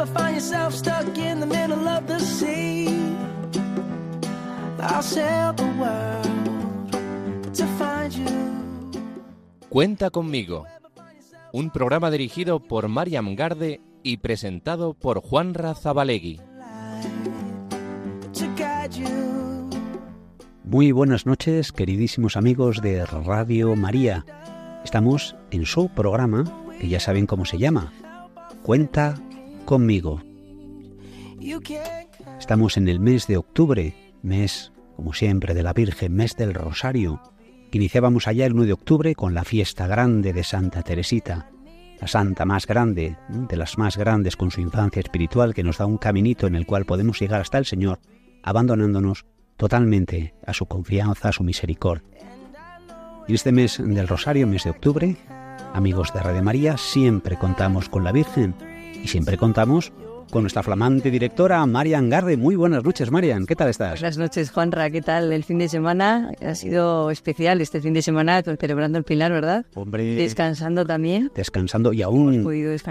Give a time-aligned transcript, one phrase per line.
[0.00, 2.88] ever find yourself stuck in the middle of the sea,
[4.80, 9.00] I'll sail the world to find you.
[9.68, 10.66] Cuenta conmigo.
[11.52, 16.40] Un programa dirigido por Mariam Garde y presentado por Juan Razabalegui.
[20.64, 24.24] Muy buenas noches, queridísimos amigos de Radio María.
[24.84, 26.44] Estamos en su programa,
[26.78, 27.92] que ya saben cómo se llama.
[28.62, 29.14] Cuenta
[29.68, 30.22] conmigo.
[32.38, 37.20] Estamos en el mes de octubre, mes, como siempre, de la Virgen, mes del Rosario,
[37.70, 41.50] iniciábamos allá el 1 de octubre con la fiesta grande de Santa Teresita,
[42.00, 45.84] la santa más grande, de las más grandes con su infancia espiritual, que nos da
[45.84, 48.00] un caminito en el cual podemos llegar hasta el Señor,
[48.42, 49.26] abandonándonos
[49.58, 52.08] totalmente a su confianza, a su misericordia.
[53.26, 55.16] Y este mes del Rosario, mes de octubre,
[55.74, 58.54] amigos de Radio María, siempre contamos con la Virgen
[59.02, 59.92] y siempre contamos
[60.30, 62.36] con nuestra flamante directora Marian Garde.
[62.36, 63.46] Muy buenas noches, Marian.
[63.46, 63.98] ¿Qué tal estás?
[64.00, 64.90] Buenas noches, Juanra.
[64.90, 66.32] ¿Qué tal el fin de semana?
[66.46, 69.64] Ha sido especial este fin de semana, celebrando el Pilar, ¿verdad?
[69.74, 71.30] Hombre, Descansando también.
[71.34, 72.46] descansando y aún,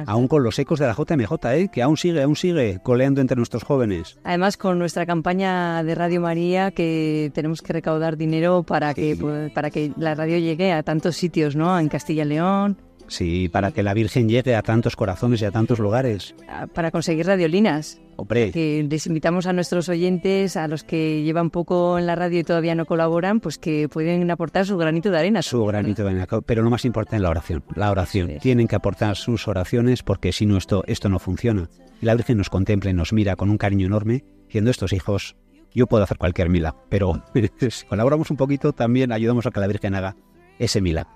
[0.07, 1.69] aún con los ecos de la JMJ, ¿eh?
[1.71, 4.17] que aún sigue, aún sigue coleando entre nuestros jóvenes.
[4.23, 9.21] Además, con nuestra campaña de Radio María, que tenemos que recaudar dinero para, que, Sí.
[9.21, 11.77] pues, para que la radio llegue a tantos sitios, ¿no?
[11.79, 15.51] En Castilla y León, Sí, para que la Virgen llegue a tantos corazones y a
[15.51, 16.35] tantos lugares.
[16.49, 18.01] a- para conseguir radiolinas.
[18.19, 22.39] Hombre, Que les invitamos a nuestros oyentes, a los que llevan poco en la radio
[22.39, 25.41] y todavía no colaboran, pues que pueden aportar su granito de arena.
[25.43, 26.27] su granito de arena.
[26.45, 27.63] Pero lo más importante es la oración.
[27.75, 28.27] La oración.
[28.29, 28.39] Sí.
[28.41, 31.69] Tienen que aportar sus oraciones porque si no esto, esto no funciona.
[32.01, 35.35] Y la Virgen nos contempla y nos mira con un cariño enorme, diciendo estos hijos,
[35.75, 37.23] yo puedo hacer cualquier milagro, pero
[37.69, 40.15] si colaboramos un poquito, también ayudamos a que la Virgen haga
[40.57, 41.11] ese milagro.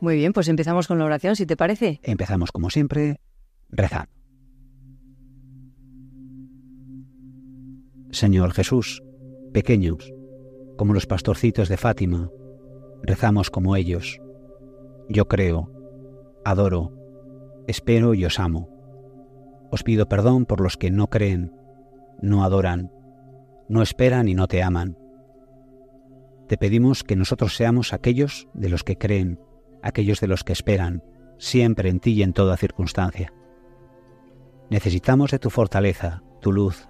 [0.00, 2.00] Muy bien, pues empezamos con la oración, si te parece.
[2.02, 3.20] Empezamos como siempre,
[3.70, 4.12] rezando.
[8.10, 9.02] Señor Jesús,
[9.52, 10.12] pequeños,
[10.76, 12.30] como los pastorcitos de Fátima,
[13.02, 14.20] rezamos como ellos.
[15.08, 15.70] Yo creo,
[16.44, 16.92] adoro,
[17.66, 18.70] espero y os amo.
[19.70, 21.52] Os pido perdón por los que no creen,
[22.22, 22.90] no adoran,
[23.68, 24.96] no esperan y no te aman.
[26.46, 29.38] Te pedimos que nosotros seamos aquellos de los que creen,
[29.82, 31.02] aquellos de los que esperan,
[31.38, 33.32] siempre en ti y en toda circunstancia.
[34.70, 36.88] Necesitamos de tu fortaleza, tu luz.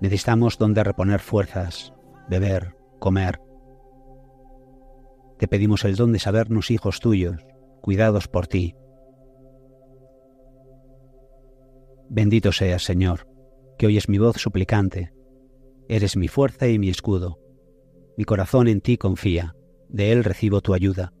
[0.00, 1.94] Necesitamos donde reponer fuerzas,
[2.28, 3.40] beber, comer.
[5.38, 7.46] Te pedimos el don de sabernos hijos tuyos,
[7.80, 8.74] cuidados por ti.
[12.08, 13.28] Bendito seas, Señor,
[13.78, 15.12] que oyes mi voz suplicante.
[15.88, 17.38] Eres mi fuerza y mi escudo.
[18.16, 19.54] Mi corazón en ti confía,
[19.88, 21.12] de él recibo tu ayuda.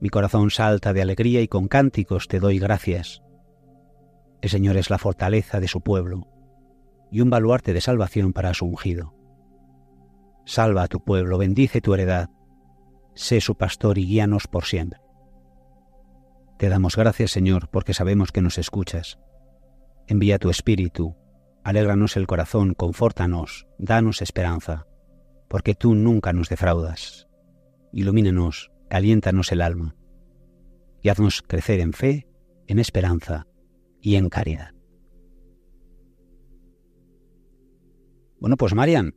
[0.00, 3.22] Mi corazón salta de alegría y con cánticos te doy gracias.
[4.42, 6.28] El Señor es la fortaleza de su pueblo
[7.10, 9.14] y un baluarte de salvación para su ungido.
[10.44, 12.28] Salva a tu pueblo, bendice tu heredad,
[13.14, 15.00] sé su pastor y guíanos por siempre.
[16.58, 19.18] Te damos gracias, Señor, porque sabemos que nos escuchas.
[20.06, 21.16] Envía tu espíritu,
[21.62, 24.86] alégranos el corazón, confórtanos, danos esperanza,
[25.48, 27.28] porque tú nunca nos defraudas.
[27.92, 29.94] Ilumínanos, caliéntanos el alma
[31.02, 32.26] y haznos crecer en fe,
[32.66, 33.46] en esperanza
[34.00, 34.72] y en caridad.
[38.40, 39.14] Bueno, pues Marian,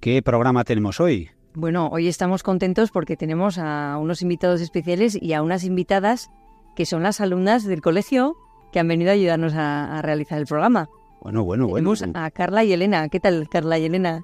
[0.00, 1.30] ¿qué programa tenemos hoy?
[1.54, 6.30] Bueno, hoy estamos contentos porque tenemos a unos invitados especiales y a unas invitadas
[6.74, 8.36] que son las alumnas del colegio
[8.72, 10.88] que han venido a ayudarnos a, a realizar el programa.
[11.20, 11.94] Bueno, bueno, bueno.
[11.94, 13.08] Tenemos a Carla y Elena.
[13.08, 14.22] ¿Qué tal, Carla y Elena?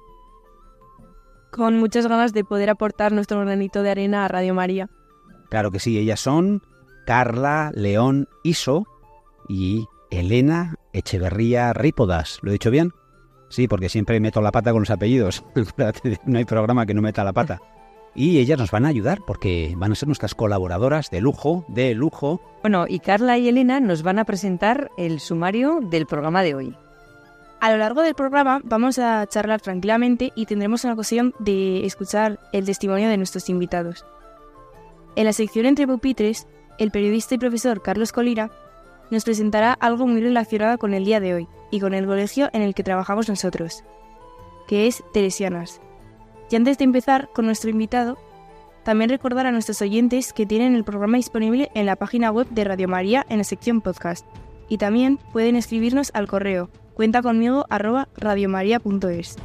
[1.51, 4.89] Con muchas ganas de poder aportar nuestro granito de arena a Radio María.
[5.49, 6.61] Claro que sí, ellas son
[7.05, 8.85] Carla León Iso
[9.47, 12.39] y Elena Echeverría Rípodas.
[12.41, 12.91] ¿Lo he dicho bien?
[13.49, 15.43] Sí, porque siempre meto la pata con los apellidos.
[16.25, 17.59] no hay programa que no meta la pata.
[18.15, 21.93] Y ellas nos van a ayudar porque van a ser nuestras colaboradoras de lujo, de
[21.93, 22.41] lujo.
[22.61, 26.77] Bueno, y Carla y Elena nos van a presentar el sumario del programa de hoy.
[27.61, 32.39] A lo largo del programa vamos a charlar tranquilamente y tendremos una ocasión de escuchar
[32.53, 34.03] el testimonio de nuestros invitados.
[35.15, 36.47] En la sección Entre Pupitres,
[36.79, 38.49] el periodista y profesor Carlos Colira
[39.11, 42.63] nos presentará algo muy relacionado con el día de hoy y con el colegio en
[42.63, 43.83] el que trabajamos nosotros,
[44.67, 45.81] que es Teresianas.
[46.49, 48.17] Y antes de empezar con nuestro invitado,
[48.83, 52.63] también recordar a nuestros oyentes que tienen el programa disponible en la página web de
[52.63, 54.25] Radio María en la sección podcast.
[54.67, 59.35] Y también pueden escribirnos al correo cuenta conmigo arroba radiomaria.es.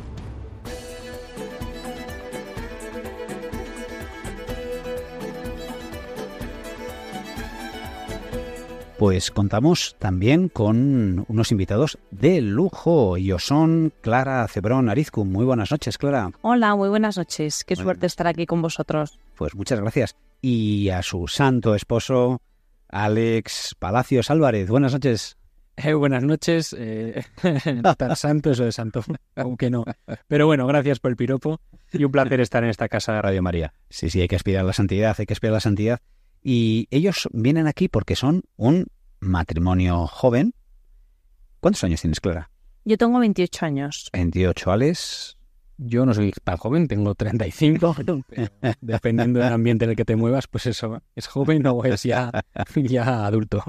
[8.98, 13.16] pues contamos también con unos invitados de lujo.
[13.16, 15.24] Ellos son Clara Cebrón Arizcu.
[15.24, 16.30] Muy buenas noches, Clara.
[16.40, 17.62] Hola, muy buenas noches.
[17.64, 17.86] Qué Bueno.
[17.88, 19.18] suerte estar aquí con vosotros.
[19.36, 20.16] Pues muchas gracias.
[20.40, 22.40] Y a su santo esposo,
[22.88, 24.68] Alex Palacios Álvarez.
[24.70, 25.36] Buenas noches.
[25.76, 26.74] Eh, buenas noches.
[26.78, 27.22] Eh,
[27.98, 29.84] tan santo eso de santo, aunque no.
[30.26, 31.60] Pero bueno, gracias por el piropo
[31.92, 33.74] y un placer estar en esta casa de Radio María.
[33.90, 36.00] Sí, sí, hay que aspirar a la santidad, hay que aspirar a la santidad.
[36.42, 38.86] Y ellos vienen aquí porque son un
[39.20, 40.54] matrimonio joven.
[41.60, 42.50] ¿Cuántos años tienes, Clara?
[42.84, 44.10] Yo tengo 28 años.
[44.12, 45.36] 28, Alex.
[45.78, 48.22] Yo no soy tan joven, tengo 35, pero
[48.80, 52.30] dependiendo del ambiente en el que te muevas, pues eso, es joven o es ya,
[52.76, 53.62] ya adulto.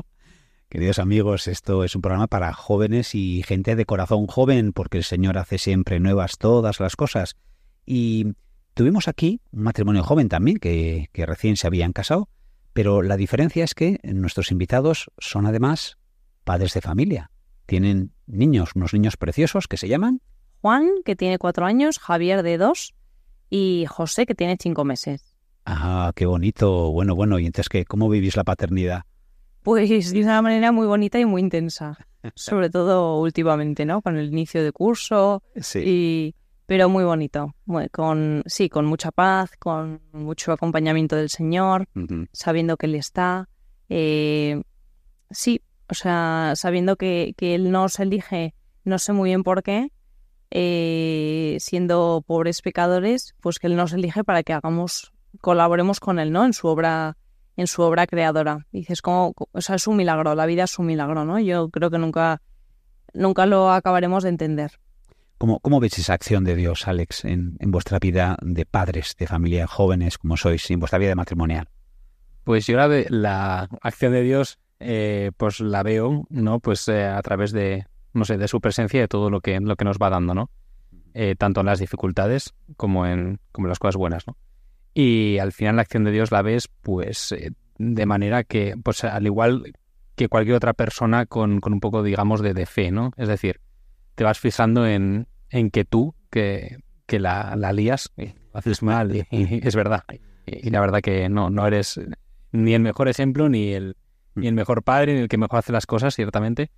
[0.70, 5.06] Queridos amigos, esto es un programa para jóvenes y gente de corazón joven, porque el
[5.06, 7.38] Señor hace siempre nuevas todas las cosas.
[7.86, 8.34] Y
[8.74, 12.28] tuvimos aquí un matrimonio joven también, que, que recién se habían casado,
[12.74, 15.98] pero la diferencia es que nuestros invitados son además
[16.44, 17.32] padres de familia.
[17.66, 20.22] Tienen niños, unos niños preciosos que se llaman
[20.60, 22.94] Juan, que tiene cuatro años, Javier de dos
[23.50, 25.34] y José, que tiene cinco meses.
[25.66, 26.92] Ah, qué bonito.
[26.92, 27.40] Bueno, bueno.
[27.40, 27.86] ¿Y entonces qué?
[27.86, 29.04] ¿Cómo vivís la paternidad?
[29.68, 31.98] Pues de una manera muy bonita y muy intensa,
[32.36, 34.02] sobre todo últimamente, ¿no?
[34.02, 35.80] Con el inicio de curso Sí.
[35.86, 36.36] y
[36.66, 41.88] pero muy bonito, muy- con sí, con mucha paz, con mucho acompañamiento del Señor,
[42.32, 43.50] sabiendo que Él está,
[43.90, 44.62] eh,
[45.32, 48.54] sí, o sea, sabiendo que, que Él nos elige,
[48.86, 49.92] no sé muy bien por qué,
[50.52, 56.32] eh, siendo pobres pecadores, pues que Él nos elige para que hagamos, colaboremos con Él,
[56.32, 56.46] ¿no?
[56.46, 57.16] En su obra,
[57.58, 58.66] en su obra creadora.
[58.72, 61.40] Dices, como, o sea, es un milagro, la vida es un milagro, ¿no?
[61.40, 62.42] Yo creo que nunca,
[63.14, 64.80] nunca lo acabaremos de entender.
[65.38, 69.28] ¿Cómo, cómo veis esa acción de Dios, Alex, en, en vuestra vida de padres, de
[69.28, 71.68] familia, jóvenes como sois, y en vuestra vida matrimonial?
[72.44, 76.60] Pues yo la, ve- la acción de Dios, eh, pues la veo, ¿no?
[76.60, 79.60] Pues eh, a través de, no sé, de su presencia y de todo lo que,
[79.60, 80.50] lo que nos va dando, ¿no?
[81.14, 84.38] Eh, tanto en las dificultades como en, como en las cosas buenas, ¿no?
[85.00, 89.04] Y al final la acción de Dios la ves, pues, eh, de manera que, pues
[89.04, 89.76] al igual
[90.16, 93.12] que cualquier otra persona con, con un poco, digamos, de, de fe, ¿no?
[93.16, 93.62] Es decir,
[94.16, 98.12] te vas fijando en, en que tú, que, que la, la lías,
[98.54, 100.04] haces mal, es verdad.
[100.48, 102.02] Y, y la verdad que no, no eres
[102.52, 103.98] ni el mejor ejemplo, ni el,
[104.34, 106.72] ni el mejor padre, ni el que mejor hace las cosas, ciertamente.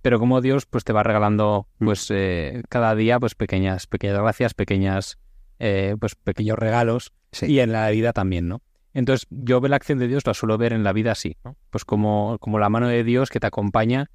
[0.00, 4.54] Pero como Dios, pues te va regalando, pues eh, cada día, pues pequeñas, pequeñas gracias,
[4.54, 5.18] pequeñas,
[5.58, 7.46] eh, pues pequeños regalos, Sí.
[7.46, 8.62] y en la vida también, ¿no?
[8.94, 11.56] Entonces, yo la acción de Dios, la suelo ver en la vida así, ¿no?
[11.70, 14.08] Pues como, como la mano de Dios que te acompaña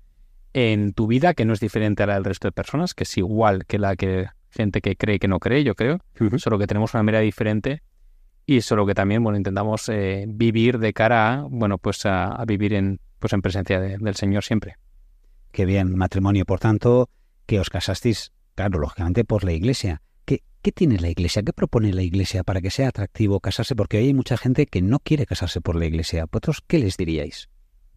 [0.54, 3.18] en tu vida, que no es diferente a la del resto de personas, que es
[3.18, 6.00] igual que la que gente que cree que no cree, yo creo,
[6.38, 7.83] solo que tenemos una manera diferente
[8.48, 12.45] y solo que también, bueno, intentamos eh, vivir de cara a, bueno, pues a, a
[12.45, 14.77] vivir en, pues en presencia de- del Señor siempre.
[15.51, 16.45] Qué bien, matrimonio.
[16.45, 17.10] Por tanto,
[17.45, 20.01] que os casasteis, claro, lógicamente por la iglesia.
[20.61, 21.44] ¿Qué, ¿Qué tiene la iglesia?
[21.44, 23.75] ¿Qué propone la iglesia para que sea atractivo casarse?
[23.75, 26.25] Porque hoy hay mucha gente que no quiere casarse por la iglesia.
[26.25, 27.50] ¿Vosotros qué les diríais?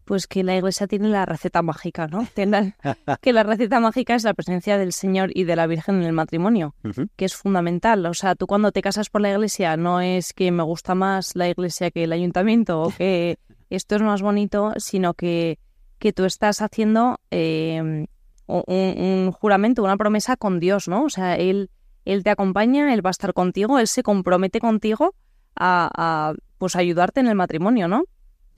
[0.05, 2.27] Pues que la iglesia tiene la receta mágica, ¿no?
[3.21, 6.13] Que la receta mágica es la presencia del Señor y de la Virgen en el
[6.13, 6.75] matrimonio,
[7.15, 8.05] que es fundamental.
[8.05, 11.35] O sea, tú cuando te casas por la iglesia no es que me gusta más
[11.35, 13.37] la iglesia que el ayuntamiento o que
[13.69, 15.57] esto es más bonito, sino que,
[15.99, 18.05] que tú estás haciendo eh,
[18.47, 21.05] un, un juramento, una promesa con Dios, ¿no?
[21.05, 21.69] O sea, Él,
[22.05, 25.15] él te acompaña, Él va a estar contigo, Él se compromete contigo
[25.55, 28.03] a, a, pues ayudarte en el matrimonio, ¿no?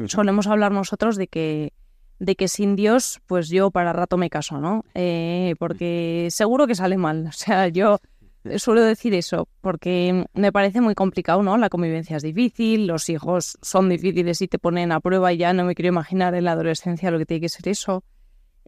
[0.08, 1.74] solemos hablar nosotros de que
[2.20, 4.86] de que sin Dios, pues yo para rato me caso, ¿no?
[4.94, 7.28] Eh, porque seguro que sale mal.
[7.28, 8.00] O sea, yo
[8.58, 11.58] suelo decir eso, porque me parece muy complicado, ¿no?
[11.58, 15.52] La convivencia es difícil, los hijos son difíciles y te ponen a prueba y ya
[15.54, 18.04] no me quiero imaginar en la adolescencia lo que tiene que ser eso.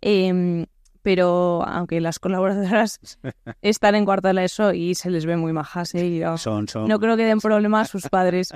[0.02, 0.66] Em,
[1.02, 3.00] pero aunque las colaboradoras
[3.62, 6.06] están en cuarto de la ESO y se les ve muy majas, ¿eh?
[6.08, 6.88] Y no- Son, son...
[6.88, 8.54] no creo que den problema a sus padres.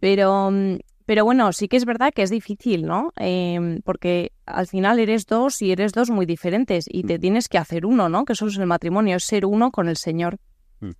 [0.00, 3.12] Pero, mm, pero bueno, sí que es verdad que es difícil, ¿no?
[3.18, 7.58] Eh, porque al final eres dos y eres dos muy diferentes y te tienes que
[7.58, 8.24] hacer uno, ¿no?
[8.24, 10.38] Que eso es el matrimonio, es ser uno con el Señor.
[10.80, 10.90] Mm.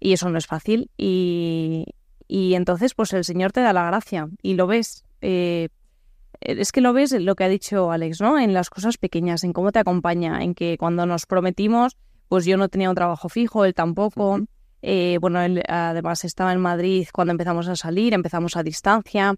[0.00, 0.90] Y eso no es fácil.
[0.96, 1.86] Y,
[2.26, 5.04] y entonces, pues el Señor te da la gracia y lo ves.
[5.20, 5.68] Eh,
[6.44, 8.38] es que lo ves lo que ha dicho Alex, ¿no?
[8.38, 11.96] En las cosas pequeñas, en cómo te acompaña, en que cuando nos prometimos,
[12.28, 14.40] pues yo no tenía un trabajo fijo, él tampoco.
[14.82, 19.34] Eh, bueno, él además estaba en Madrid cuando empezamos a salir, empezamos a distancia.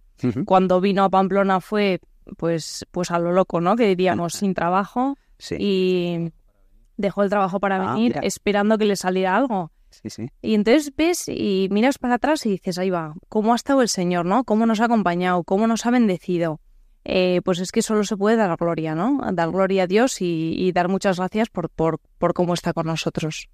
[0.46, 2.00] Cuando vino a Pamplona fue,
[2.38, 3.76] pues, pues a lo loco, ¿no?
[3.76, 6.32] Que diríamos, sin trabajo Sí, y
[6.96, 8.20] dejó el trabajo para Ah, venir mira.
[8.26, 9.72] esperando que le saliera algo.
[9.90, 10.28] sí, sí.
[10.40, 13.88] Y entonces ves y miras para atrás y dices, ahí va, cómo ha estado el
[13.88, 14.44] Señor, ¿no?
[14.44, 16.60] Cómo nos ha acompañado, cómo nos ha bendecido.
[17.04, 19.20] Eh, pues es que solo se puede dar gloria, ¿no?
[19.32, 22.86] Dar gloria a Dios y, y dar muchas gracias por, por, por cómo está con
[22.86, 23.48] nosotros.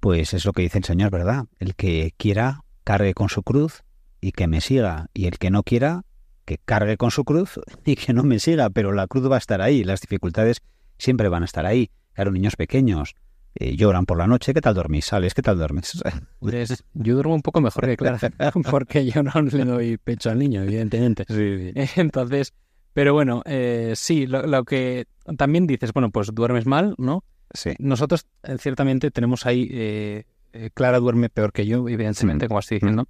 [0.00, 1.44] Pues es lo que dice el Señor, ¿verdad?
[1.58, 3.84] El que quiera, cargue con su cruz
[4.20, 5.06] y que me siga.
[5.14, 6.02] Y el que no quiera,
[6.44, 8.70] que cargue con su cruz y que no me siga.
[8.70, 10.62] Pero la cruz va a estar ahí, las dificultades
[10.98, 11.90] siempre van a estar ahí.
[12.14, 13.14] Claro, niños pequeños
[13.54, 14.54] eh, lloran por la noche.
[14.54, 15.06] ¿Qué tal dormís?
[15.06, 15.34] ¿Sales?
[15.34, 16.02] ¿Qué tal duermes?
[16.40, 18.18] Pues yo duermo un poco mejor que Clara,
[18.70, 21.24] porque yo no le doy pecho al niño, evidentemente.
[21.96, 22.52] Entonces,
[22.92, 25.06] pero bueno, eh, sí, lo, lo que
[25.36, 27.24] también dices, bueno, pues duermes mal, ¿no?
[27.54, 27.74] Sí.
[27.78, 29.68] Nosotros, eh, ciertamente, tenemos ahí.
[29.70, 33.06] eh, eh, Clara duerme peor que yo, evidentemente, como estoy diciendo.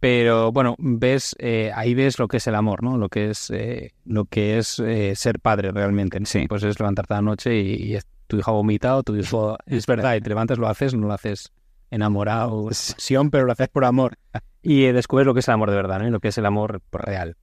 [0.00, 2.98] Pero bueno, ves, eh, ahí ves lo que es el amor, ¿no?
[2.98, 6.18] Lo que es, eh, lo que es eh, ser padre realmente.
[6.24, 6.46] Sí.
[6.48, 7.94] Pues es levantarte a la noche y, y
[8.32, 11.12] tu hijo ha vomitado, tu hijo es verdad, y te levantas, lo haces, no lo
[11.12, 11.52] haces
[11.90, 14.16] enamorado, pasión, pero lo haces por amor.
[14.64, 16.06] Y eh, descubres lo que es el amor de verdad, ¿no?
[16.06, 17.36] Y lo que es el amor pues, real.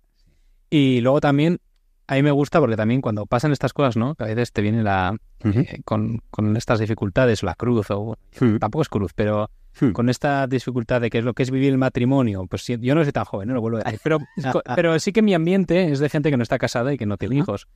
[0.69, 1.59] Y luego también,
[2.07, 4.15] a mí me gusta porque también cuando pasan estas cosas, ¿no?
[4.15, 5.59] Que a veces te viene la, Ujú.
[5.59, 8.57] eh, con, con estas dificultades, la cruz, o Ujú.
[8.57, 9.91] tampoco es cruz, pero Hmm.
[9.91, 13.03] con esta dificultad de qué es lo que es vivir el matrimonio, pues yo no
[13.03, 14.19] soy tan joven, no lo vuelvo a decir, pero,
[14.75, 17.17] pero sí que mi ambiente es de gente que no está casada y que no
[17.17, 17.67] tiene hijos,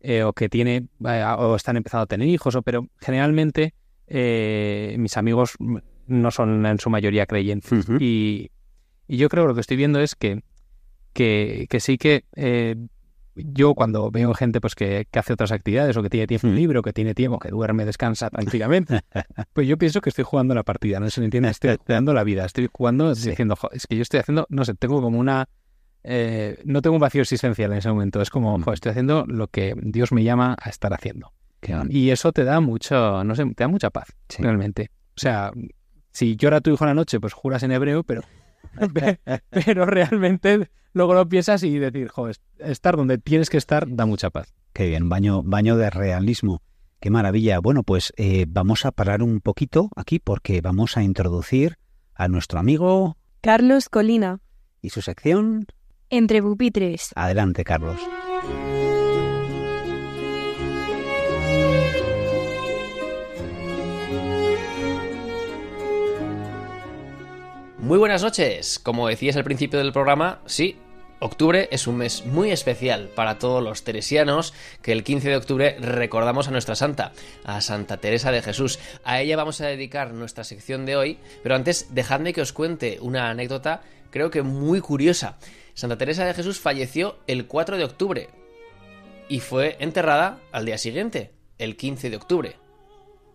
[0.00, 3.74] eh, o que tiene, eh, o están empezando a tener hijos, o, pero generalmente
[4.06, 5.56] eh, mis amigos
[6.06, 7.86] no son en su mayoría creyentes.
[8.00, 8.50] Y,
[9.08, 10.42] y yo creo que lo que estoy viendo es que,
[11.12, 12.76] que, que sí que eh,
[13.34, 16.54] yo cuando veo gente pues que, que hace otras actividades o que tiene tiempo Mm.
[16.54, 19.00] libre o que tiene tiempo, que duerme, descansa tranquilamente,
[19.52, 22.24] pues yo pienso que estoy jugando la partida, no se me entiende, estoy jugando la
[22.24, 23.30] vida, estoy jugando Sí.
[23.30, 25.48] diciendo, "Jo, es que yo estoy haciendo, no sé, tengo como una...
[26.04, 28.62] eh, no tengo un vacío existencial en ese momento, es como, Mm.
[28.62, 31.32] "Jo, estoy haciendo lo que Dios me llama a estar haciendo.
[31.88, 34.42] Y eso te da mucho, no sé, te da mucha paz, Sí.
[34.42, 34.90] realmente.
[35.16, 35.52] O sea,
[36.10, 38.22] si llora tu hijo en la noche, pues juras en hebreo, pero,
[39.50, 44.30] pero realmente luego lo piensas y decir, joder, estar donde tienes que estar da mucha
[44.30, 44.54] paz.
[44.72, 46.62] Qué bien, baño, baño de realismo.
[47.00, 47.58] Qué maravilla.
[47.58, 51.76] Bueno, pues eh, vamos a parar un poquito aquí porque vamos a introducir
[52.14, 54.38] a nuestro amigo Carlos Colina,
[54.80, 55.66] y su sección.
[56.10, 57.10] entre pupitres.
[57.16, 57.98] Adelante, Carlos.
[67.82, 68.78] Muy buenas noches.
[68.78, 70.76] Como decías al principio del programa, sí,
[71.18, 75.76] octubre es un mes muy especial para todos los teresianos, que el 15 de octubre
[75.80, 77.10] recordamos a nuestra santa,
[77.42, 78.78] a Santa Teresa de Jesús.
[79.02, 82.98] A ella vamos a dedicar nuestra sección de hoy, pero antes dejadme que os cuente
[83.00, 85.38] una anécdota creo que muy curiosa.
[85.74, 88.28] Santa Teresa de Jesús falleció el 4 de octubre
[89.28, 92.56] y fue enterrada al día siguiente, el 15 de octubre.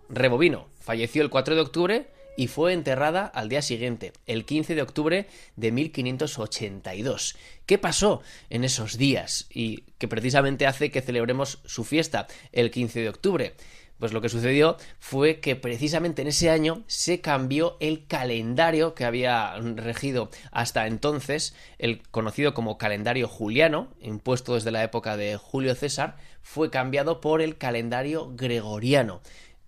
[0.07, 4.81] Rebobino falleció el 4 de octubre y fue enterrada al día siguiente, el 15 de
[4.83, 5.27] octubre
[5.57, 7.35] de 1582.
[7.65, 13.01] ¿Qué pasó en esos días y que precisamente hace que celebremos su fiesta el 15
[13.01, 13.55] de octubre?
[13.99, 19.05] Pues lo que sucedió fue que precisamente en ese año se cambió el calendario que
[19.05, 25.73] había regido hasta entonces, el conocido como calendario juliano, impuesto desde la época de Julio
[25.73, 29.21] César, fue cambiado por el calendario gregoriano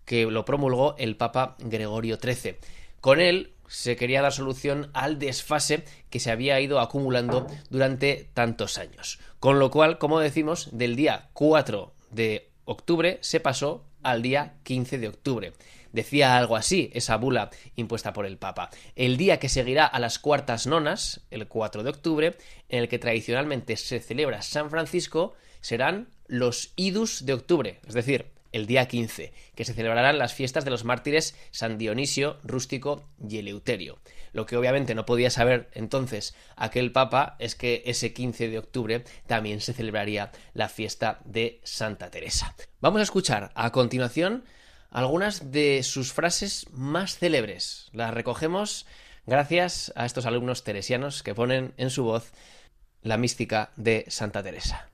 [0.10, 2.56] que lo promulgó el Papa Gregorio XIII.
[3.00, 8.80] Con él se quería dar solución al desfase que se había ido acumulando durante tantos
[8.80, 9.20] años.
[9.40, 14.98] Con lo cual, como decimos, del día 4 de octubre se pasó al día 15
[14.98, 15.54] de octubre.
[15.92, 18.72] Decía algo así esa bula impuesta por el Papa.
[18.96, 22.38] El día que seguirá a las cuartas nonas, el 4 de octubre,
[22.68, 28.39] en el que tradicionalmente se celebra San Francisco, serán los idus de octubre, es decir,
[28.52, 33.38] el día 15, que se celebrarán las fiestas de los mártires San Dionisio, Rústico y
[33.38, 34.00] Eleuterio.
[34.34, 39.04] Lo que obviamente no podía saber entonces aquel papa es que ese 15 de octubre
[39.28, 42.56] también se celebraría la fiesta de Santa Teresa.
[42.80, 44.44] Vamos a escuchar a continuación
[44.92, 47.90] algunas de sus frases más célebres.
[47.94, 48.86] Las recogemos
[49.26, 52.32] gracias a estos alumnos teresianos que ponen en su voz
[53.02, 54.90] la mística de Santa Teresa.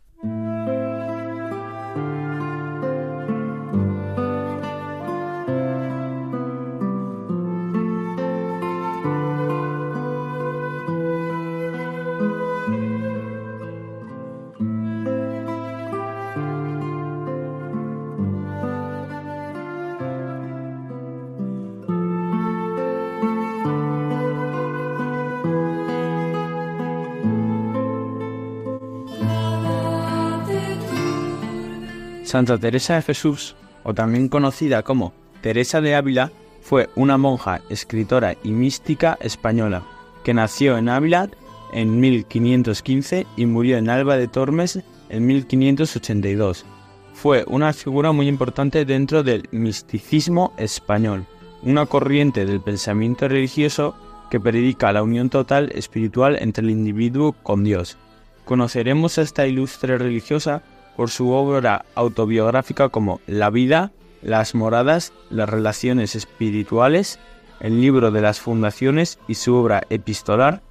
[32.36, 38.36] Santa Teresa de Jesús, o también conocida como Teresa de Ávila, fue una monja, escritora
[38.44, 39.84] y mística española,
[40.26, 41.30] que nació en Ávila
[41.72, 46.66] en 1515 y murió en Alba de Tormes en 1582.
[47.14, 51.26] Fue una figura muy importante dentro del misticismo español,
[51.64, 53.96] una corriente del pensamiento religioso
[54.30, 57.98] que predica la unión total espiritual entre el individuo con Dios.
[58.44, 60.64] Conoceremos a esta ilustre religiosa
[60.96, 67.20] por su obra autobiográfica como La vida, las moradas, las relaciones espirituales,
[67.60, 70.62] el libro de las fundaciones y su obra epistolar,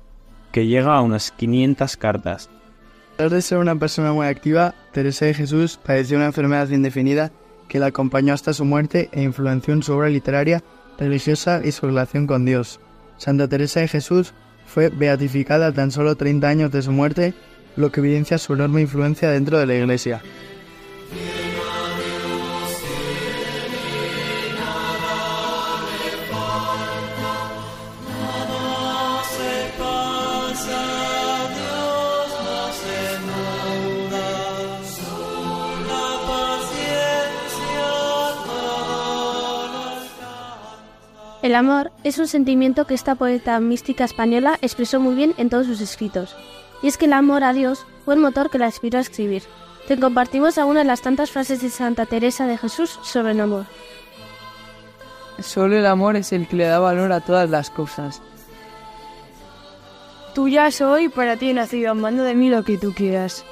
[0.52, 2.50] que llega a unas 500 cartas.
[3.18, 7.30] A de ser una persona muy activa, Teresa de Jesús padeció una enfermedad indefinida
[7.68, 10.62] que la acompañó hasta su muerte e influenció en su obra literaria,
[10.98, 12.80] religiosa y su relación con Dios.
[13.16, 14.34] Santa Teresa de Jesús
[14.66, 17.34] fue beatificada tan solo 30 años de su muerte,
[17.76, 20.22] lo que evidencia su enorme influencia dentro de la Iglesia.
[41.44, 45.66] El amor es un sentimiento que esta poeta mística española expresó muy bien en todos
[45.66, 46.34] sus escritos.
[46.84, 49.42] Y es que el amor a Dios fue el motor que la inspiró a escribir.
[49.88, 53.64] Te compartimos algunas de las tantas frases de Santa Teresa de Jesús sobre el amor.
[55.40, 58.20] Solo el amor es el que le da valor a todas las cosas.
[60.34, 63.46] Tuya soy, para ti he nacido, mando de mí lo que tú quieras.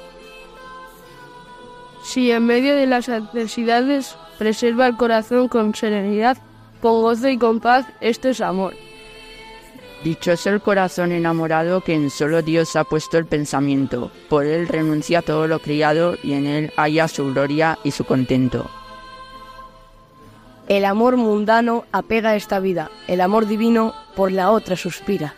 [2.03, 6.37] Si en medio de las adversidades preserva el corazón con serenidad,
[6.83, 8.75] con gozo y con paz, esto es amor.
[10.03, 14.11] Dichoso el corazón enamorado que en solo Dios ha puesto el pensamiento.
[14.29, 18.03] Por él renuncia a todo lo criado y en él haya su gloria y su
[18.03, 18.69] contento.
[20.67, 25.35] El amor mundano apega esta vida, el amor divino por la otra suspira.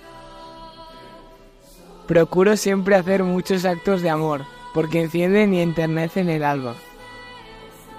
[2.07, 6.75] Procuro siempre hacer muchos actos de amor, porque encienden y enternecen el alma.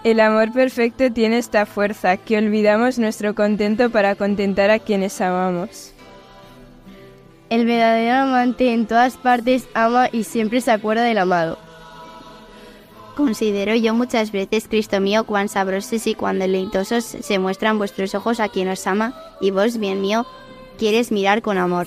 [0.04, 5.95] El amor perfecto tiene esta fuerza que olvidamos nuestro contento para contentar a quienes amamos.
[7.48, 11.58] El verdadero amante en todas partes ama y siempre se acuerda del amado.
[13.16, 18.40] Considero yo muchas veces, Cristo mío, cuán sabrosos y cuán deleitosos se muestran vuestros ojos
[18.40, 20.26] a quien os ama, y vos, bien mío,
[20.76, 21.86] quieres mirar con amor.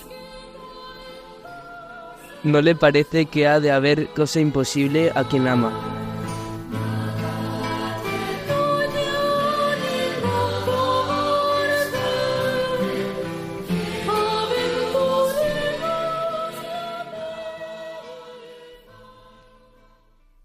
[2.44, 5.99] ¿No le parece que ha de haber cosa imposible a quien ama?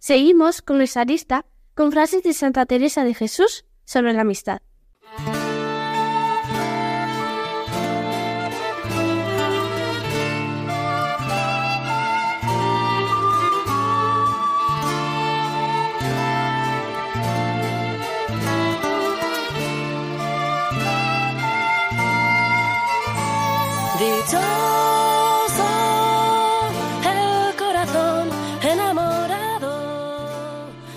[0.06, 4.60] Seguimos con nuestra lista con frases de Santa Teresa de Jesús sobre la amistad.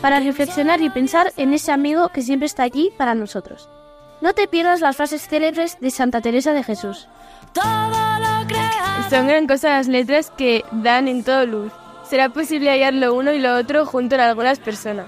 [0.02, 3.70] Para reflexionar y pensar en ese amigo que siempre está allí para nosotros.
[4.22, 7.08] No te pierdas las frases célebres de Santa Teresa de Jesús.
[9.10, 11.72] Son gran cosa las letras que dan en todo luz.
[12.10, 15.08] Será posible hallar lo uno y lo otro junto en algunas personas.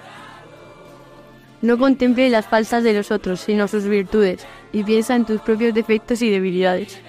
[1.61, 5.73] No contemples las faltas de los otros, sino sus virtudes, y piensa en tus propios
[5.73, 6.99] defectos y debilidades.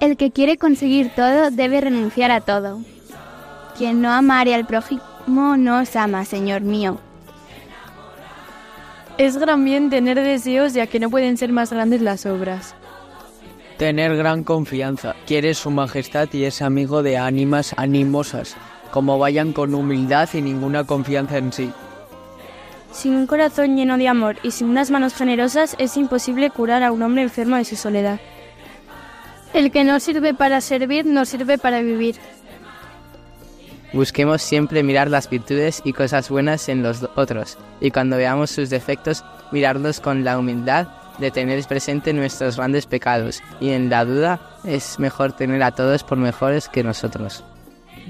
[0.00, 2.80] El que quiere conseguir todo debe renunciar a todo.
[3.78, 6.98] Quien no amare al prójimo no os ama, Señor mío.
[9.18, 12.74] Es gran bien tener deseos ya que no pueden ser más grandes las obras.
[13.78, 15.14] Tener gran confianza.
[15.26, 18.56] Quiere su majestad y es amigo de ánimas animosas,
[18.90, 21.72] como vayan con humildad y ninguna confianza en sí.
[22.92, 26.92] Sin un corazón lleno de amor y sin unas manos generosas es imposible curar a
[26.92, 28.20] un hombre enfermo de su soledad.
[29.52, 32.16] El que no sirve para servir no sirve para vivir.
[33.96, 38.68] Busquemos siempre mirar las virtudes y cosas buenas en los otros, y cuando veamos sus
[38.68, 44.38] defectos, mirarlos con la humildad de tener presente nuestros grandes pecados, y en la duda
[44.64, 47.42] es mejor tener a todos por mejores que nosotros.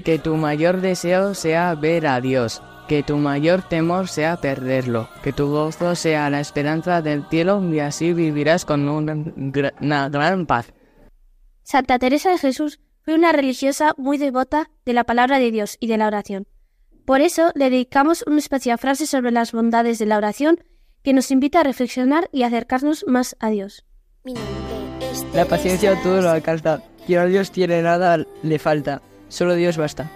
[0.03, 5.31] Que tu mayor deseo sea ver a Dios, que tu mayor temor sea perderlo, que
[5.31, 10.73] tu gozo sea la esperanza del cielo y así vivirás con una, gran paz.
[11.63, 15.87] Santa Teresa de Jesús fue una religiosa muy devota de la palabra de Dios y
[15.87, 16.45] de la oración.
[17.05, 20.59] Por eso le dedicamos una especial frase sobre las bondades de la oración
[21.03, 23.85] que nos invita a reflexionar y acercarnos más a Dios.
[25.33, 26.83] La paciencia todo lo alcanza.
[27.05, 29.01] Quien a Dios tiene nada le falta.
[29.29, 30.11] Solo Dios basta.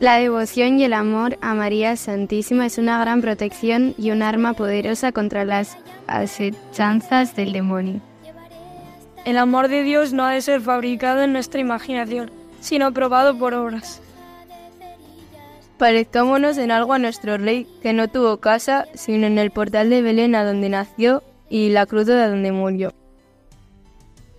[0.00, 4.52] La devoción y el amor a María Santísima es una gran protección y un arma
[4.52, 8.02] poderosa contra las acechanzas del demonio.
[9.24, 13.54] El amor de Dios no ha de ser fabricado en nuestra imaginación, sino probado por
[13.54, 14.02] obras.
[15.78, 20.02] Parezcámonos en algo a nuestro rey, que no tuvo casa, sino en el portal de
[20.02, 22.92] Belén a donde nació y la cruz de donde murió.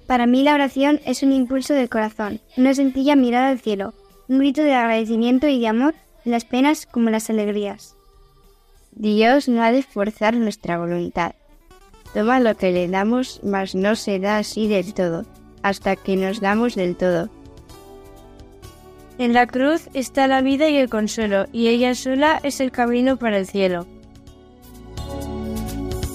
[0.08, 3.94] Para mí la oración es un impulso del corazón, una sencilla mirada al cielo,
[4.28, 5.96] un grito de agradecimiento y de amor
[6.26, 7.96] las penas como las alegrías.
[8.92, 11.34] Dios no ha de forzar nuestra voluntad.
[12.16, 15.26] Toma lo que le damos, mas no se da así del todo,
[15.64, 17.30] hasta que nos damos del todo.
[19.18, 23.18] En la cruz está la vida y el consuelo, y ella sola es el camino
[23.18, 23.86] para el cielo.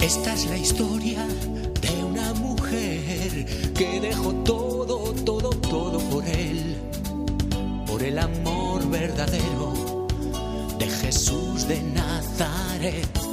[0.01, 1.23] Esta es la historia
[1.83, 6.77] de una mujer que dejó todo, todo, todo por él,
[7.87, 10.07] por el amor verdadero
[10.79, 13.30] de Jesús de Nazaret.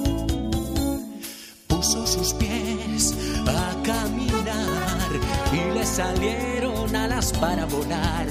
[1.88, 3.14] Puso sus pies
[3.48, 5.10] a caminar
[5.54, 8.28] y le salieron alas para volar,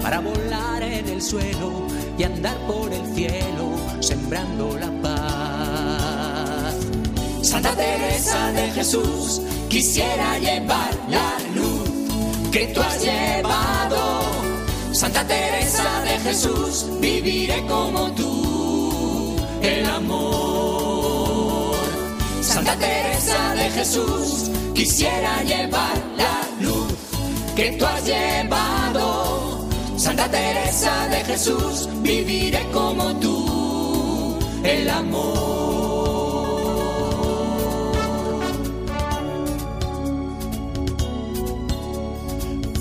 [0.00, 6.76] para volar en el suelo y andar por el cielo, sembrando la paz.
[7.42, 11.90] Santa Teresa de Jesús quisiera llevar la luz
[12.52, 14.20] que tú has llevado.
[14.92, 20.59] Santa Teresa de Jesús, viviré como tú, el amor.
[22.50, 26.94] Santa Teresa de Jesús, quisiera llevar la luz
[27.54, 29.68] que tú has llevado.
[29.96, 35.30] Santa Teresa de Jesús, viviré como tú, el amor.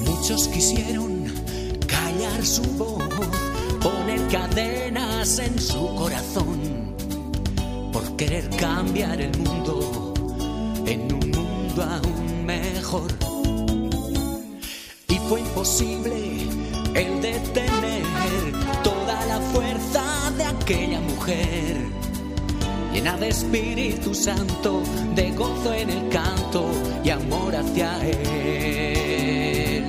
[0.04, 1.32] Muchos quisieron
[1.86, 3.04] callar su voz,
[3.80, 6.79] poner cadenas en su corazón,
[8.00, 10.14] por querer cambiar el mundo
[10.86, 13.12] en un mundo aún mejor.
[15.10, 16.48] Y fue imposible
[16.96, 18.04] el detener
[18.84, 21.76] toda la fuerza de aquella mujer,
[22.94, 24.82] llena de Espíritu Santo,
[25.16, 26.72] de gozo en el canto
[27.04, 29.86] y amor hacia Él.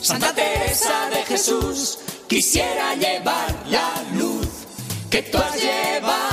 [0.00, 4.48] Santa Teresa de Jesús, quisiera llevar la luz
[5.10, 6.29] que tú has llevado.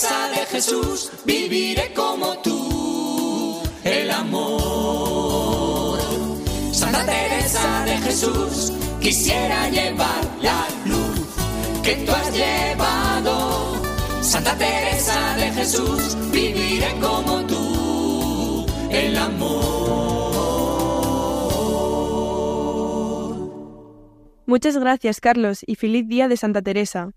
[0.00, 5.98] Teresa de Jesús, viviré como tú, el amor.
[6.72, 11.20] Santa Teresa de Jesús, quisiera llevar la luz
[11.82, 13.82] que tú has llevado.
[14.22, 19.60] Santa Teresa de Jesús, viviré como tú, el amor.
[24.46, 27.10] Muchas gracias, Carlos, y feliz día de Santa Teresa.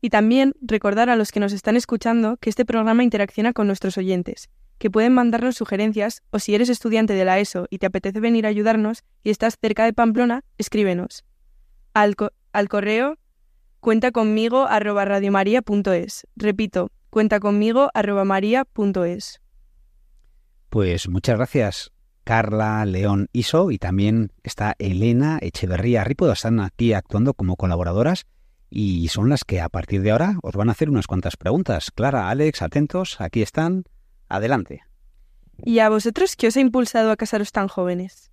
[0.00, 3.98] Y también recordar a los que nos están escuchando que este programa interacciona con nuestros
[3.98, 8.20] oyentes, que pueden mandarnos sugerencias o si eres estudiante de la ESO y te apetece
[8.20, 11.24] venir a ayudarnos y estás cerca de Pamplona, escríbenos.
[11.94, 13.18] Al, co- al correo
[13.80, 16.26] cuenta conmigo arroba radiomaria.es.
[16.36, 19.40] Repito, cuenta conmigo arroba maria.es.
[20.70, 21.92] Pues muchas gracias,
[22.24, 26.32] Carla León Iso, y también está Elena Echeverría Ripodo.
[26.32, 28.26] Están aquí actuando como colaboradoras
[28.70, 31.90] y son las que a partir de ahora os van a hacer unas cuantas preguntas.
[31.90, 33.84] Clara, Alex, atentos, aquí están.
[34.28, 34.82] Adelante.
[35.64, 38.30] ¿Y a vosotros qué os ha impulsado a casaros tan jóvenes?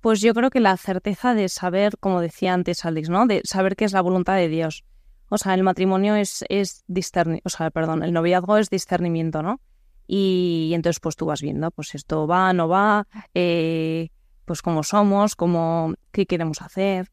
[0.00, 3.26] Pues yo creo que la certeza de saber, como decía antes Alex, ¿no?
[3.26, 4.84] De saber qué es la voluntad de Dios.
[5.28, 9.60] O sea, el matrimonio es, es discerni- o sea, perdón, el noviazgo es discernimiento, ¿no?
[10.06, 14.10] Y, y entonces pues tú vas viendo, pues esto va, no va, eh,
[14.44, 17.10] pues cómo somos, cómo, qué queremos hacer.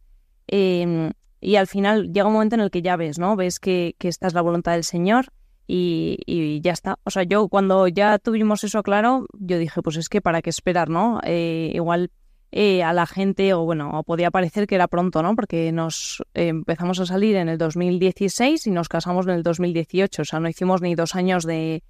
[0.47, 1.12] Eh,
[1.43, 3.35] y al final llega un momento en el que ya ves, ¿no?
[3.35, 5.27] Ves que, que esta es la voluntad del Señor
[5.67, 6.99] y, y ya está.
[7.03, 10.49] O sea, yo cuando ya tuvimos eso claro, yo dije, pues es que para qué
[10.49, 11.19] esperar, ¿no?
[11.23, 12.11] Eh, igual
[12.51, 15.35] eh, a la gente, o bueno, podía parecer que era pronto, ¿no?
[15.35, 20.21] Porque nos eh, empezamos a salir en el 2016 y nos casamos en el 2018,
[20.21, 21.83] o sea, no hicimos ni dos años de,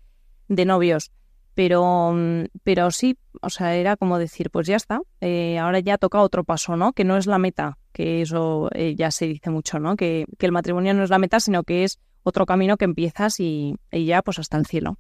[0.48, 1.12] de novios.
[1.56, 5.98] Pero, mm, pero sí, o sea, era como decir, pues ya está, eh, ahora ya
[5.98, 6.94] toca otro paso, ¿no?
[6.94, 9.96] Que no es la meta, que eso eh, ya se dice mucho, ¿no?
[9.96, 13.40] Que, que el matrimonio no es la meta, sino que es otro camino que empiezas
[13.40, 14.98] y, y ya pues hasta el cielo.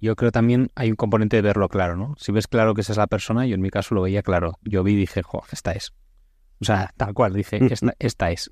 [0.00, 2.14] Yo creo también hay un componente de verlo claro, ¿no?
[2.18, 4.58] Si ves claro que esa es la persona, yo en mi caso lo veía claro.
[4.62, 5.92] Yo vi y dije, jo, esta es.
[6.60, 8.50] O sea, tal cual, dije, esta, esta es.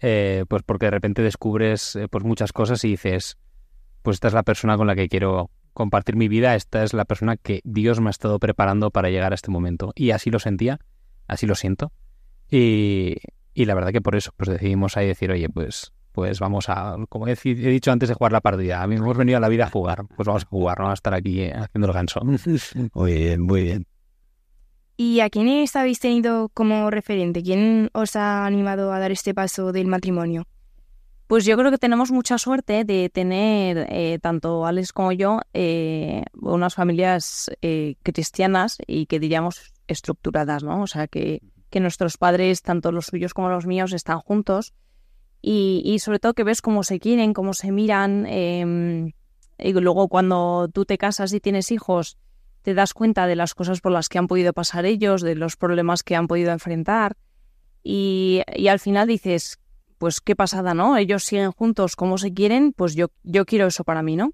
[0.00, 3.36] Eh, pues porque de repente descubres eh, pues muchas cosas y dices,
[4.02, 7.04] pues esta es la persona con la que quiero compartir mi vida, esta es la
[7.04, 9.92] persona que Dios me ha estado preparando para llegar a este momento.
[9.94, 10.80] Y así lo sentía,
[11.28, 11.92] así lo siento.
[12.50, 13.16] Y,
[13.54, 16.96] Y la verdad que por eso pues decidimos ahí decir, oye, pues pues vamos a,
[17.08, 19.66] como he, dicho antes de jugar la partida, a mí hemos venido a la vida
[19.66, 22.20] a jugar, pues vamos a jugar, no a estar aquí eh, haciendo el ganso.
[22.94, 23.86] Muy bien, muy bien.
[24.96, 27.40] ¿Y a quién habéis tenido como referente?
[27.44, 30.44] ¿Quién os ha animado a dar este paso del matrimonio?
[31.28, 36.22] Pues yo creo que tenemos mucha suerte de tener, eh, tanto Alex como yo, eh,
[36.32, 40.80] unas familias eh, cristianas y que diríamos estructuradas, ¿no?
[40.80, 44.72] O sea, que, que, nuestros padres, tanto los suyos como los míos, están juntos
[45.42, 48.24] y, y sobre todo que ves cómo se quieren, cómo se miran.
[48.24, 49.12] Em,
[49.58, 52.16] y luego cuando tú te casas y tienes hijos,
[52.62, 55.56] te das cuenta de las cosas por las que han podido pasar ellos, de los
[55.56, 57.18] problemas que han podido enfrentar.
[57.82, 59.58] Y, y al final dices,
[59.98, 60.96] pues qué pasada, ¿no?
[60.96, 64.32] Ellos siguen juntos como se quieren, pues yo, yo quiero eso para mí, ¿no?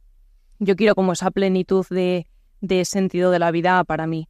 [0.58, 2.26] Yo quiero como esa plenitud de,
[2.60, 4.28] de sentido de la vida para mí.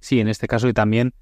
[0.00, 1.14] Sí, en este caso y también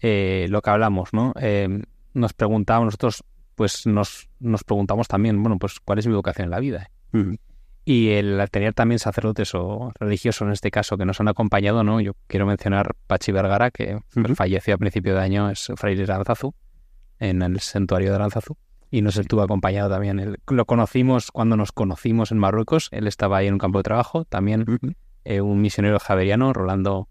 [0.00, 1.32] eh, lo que hablamos, ¿no?
[1.40, 6.44] Eh, nos preguntamos, nosotros pues nos, nos preguntamos también, bueno, pues cuál es mi vocación
[6.44, 6.90] en la vida.
[7.84, 12.00] Y el tener también sacerdotes o religiosos en este caso que nos han acompañado, ¿no?
[12.00, 13.98] Yo quiero mencionar Pachi Vergara, que
[14.34, 16.54] falleció a principio de año, es fraile de Alzazu
[17.18, 18.56] en el santuario de Aranzazu
[18.90, 20.18] y nos estuvo acompañado también.
[20.18, 23.84] Él, lo conocimos cuando nos conocimos en Marruecos, él estaba ahí en un campo de
[23.84, 24.64] trabajo, también
[25.24, 27.08] eh, un misionero javeriano, Rolando,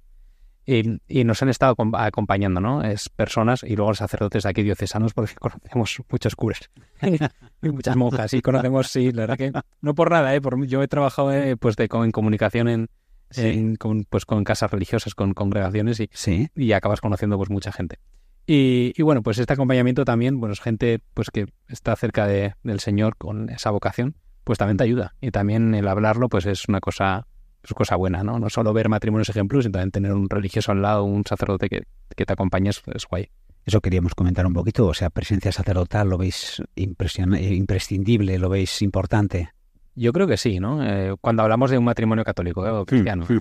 [0.66, 2.84] y, y, nos han estado acompañando, ¿no?
[2.84, 6.70] Es personas y luego los sacerdotes de aquí diocesanos, porque conocemos muchos curas
[7.62, 10.42] y muchas monjas, y conocemos, sí, la verdad que no por nada, ¿eh?
[10.42, 12.90] Por, yo he trabajado eh, pues de, en comunicación
[13.36, 16.10] en, con, pues con casas religiosas, con congregaciones y,
[16.56, 18.00] y acabas conociendo pues mucha gente.
[18.50, 22.80] Y, bueno, pues este acompañamiento también, bueno, es gente pues que está cerca de, del
[22.80, 25.16] Señor con esa vocación, pues también te ayuda.
[25.20, 27.28] Y también el hablarlo, pues es una cosa,
[27.62, 28.40] es cosa buena, ¿no?
[28.40, 31.84] No solo ver matrimonios ejemplos, sino también tener un religioso al lado, un sacerdote que,
[32.16, 33.30] que te acompañe, es, guay.
[33.66, 39.50] Eso queríamos comentar un poquito, o sea, presencia sacerdotal, ¿lo veis imprescindible, lo veis importante?
[39.94, 40.82] Yo creo que sí, ¿no?
[40.86, 42.70] Eh, cuando hablamos de un matrimonio católico ¿eh?
[42.70, 43.26] o cristiano.
[43.28, 43.40] Sí,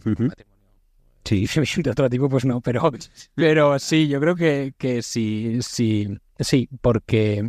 [1.83, 2.93] de otro tipo pues no, pero,
[3.35, 7.49] pero sí, yo creo que, que sí, sí, sí, porque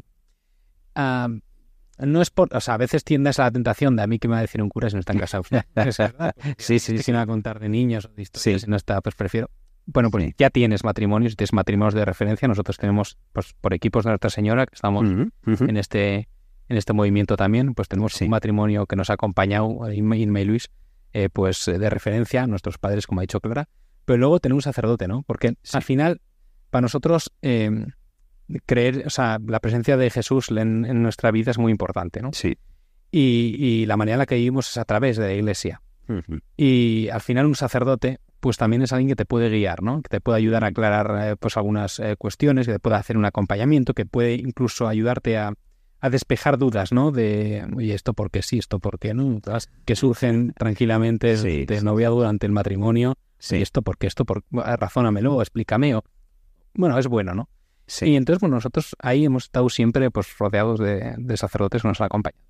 [0.95, 4.27] no es por, o sea, a veces tiendes a la tentación de a mí que
[4.27, 5.47] me va a decir un cura si no están casados.
[6.57, 7.11] sí, sí, sí.
[7.11, 9.49] a contar de niños o de historias, si no está, pues prefiero.
[9.85, 12.47] Bueno, pues ya tienes matrimonios, tienes matrimonios de referencia.
[12.47, 15.07] Nosotros tenemos, pues por equipos de Nuestra Señora, que estamos
[15.45, 16.27] en este
[16.69, 20.69] en este movimiento también, pues tenemos un matrimonio que nos ha acompañado, Inma y Luis,
[21.17, 23.69] eh, pues eh, de referencia a nuestros padres, como ha dicho Clara,
[24.06, 25.23] pero luego tener un sacerdote, ¿no?
[25.23, 26.21] Porque al final,
[26.69, 27.88] para nosotros, em,
[28.67, 32.30] creer, o sea, la presencia de Jesús en, nuestra vida es muy importante, ¿no?
[32.34, 32.60] Sí.
[33.10, 35.82] Y, la manera en la que vivimos es a través de la iglesia.
[36.56, 40.03] Y al final un sacerdote, pues también es alguien que te puede guiar, ¿no?
[40.03, 43.25] Que te puede ayudar a aclarar, eh, pues algunas cuestiones, que te puede hacer un
[43.25, 45.53] acompañamiento, que puede incluso ayudarte a,
[45.99, 47.12] a despejar dudas, ¿no?
[47.12, 49.41] De, oye, esto por qué sí, esto por qué no,
[49.86, 53.15] que surgen tranquilamente de novia durante el matrimonio.
[53.39, 53.62] Sí.
[53.62, 55.95] esto por qué, esto por razónamelo, explícame.
[55.95, 56.03] O...
[56.73, 57.49] Bueno, es bueno, ¿no?
[57.86, 58.07] Sí.
[58.07, 62.05] Y entonces, pues nosotros ahí hemos estado siempre pues rodeados de, sacerdotes que nos han
[62.05, 62.43] acompañado.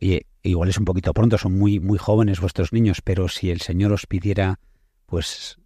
[0.00, 3.60] Oye, igual es un poquito pronto, son muy, muy jóvenes vuestros niños, pero si el
[3.60, 4.60] Señor os pidiera,
[5.06, 5.58] pues,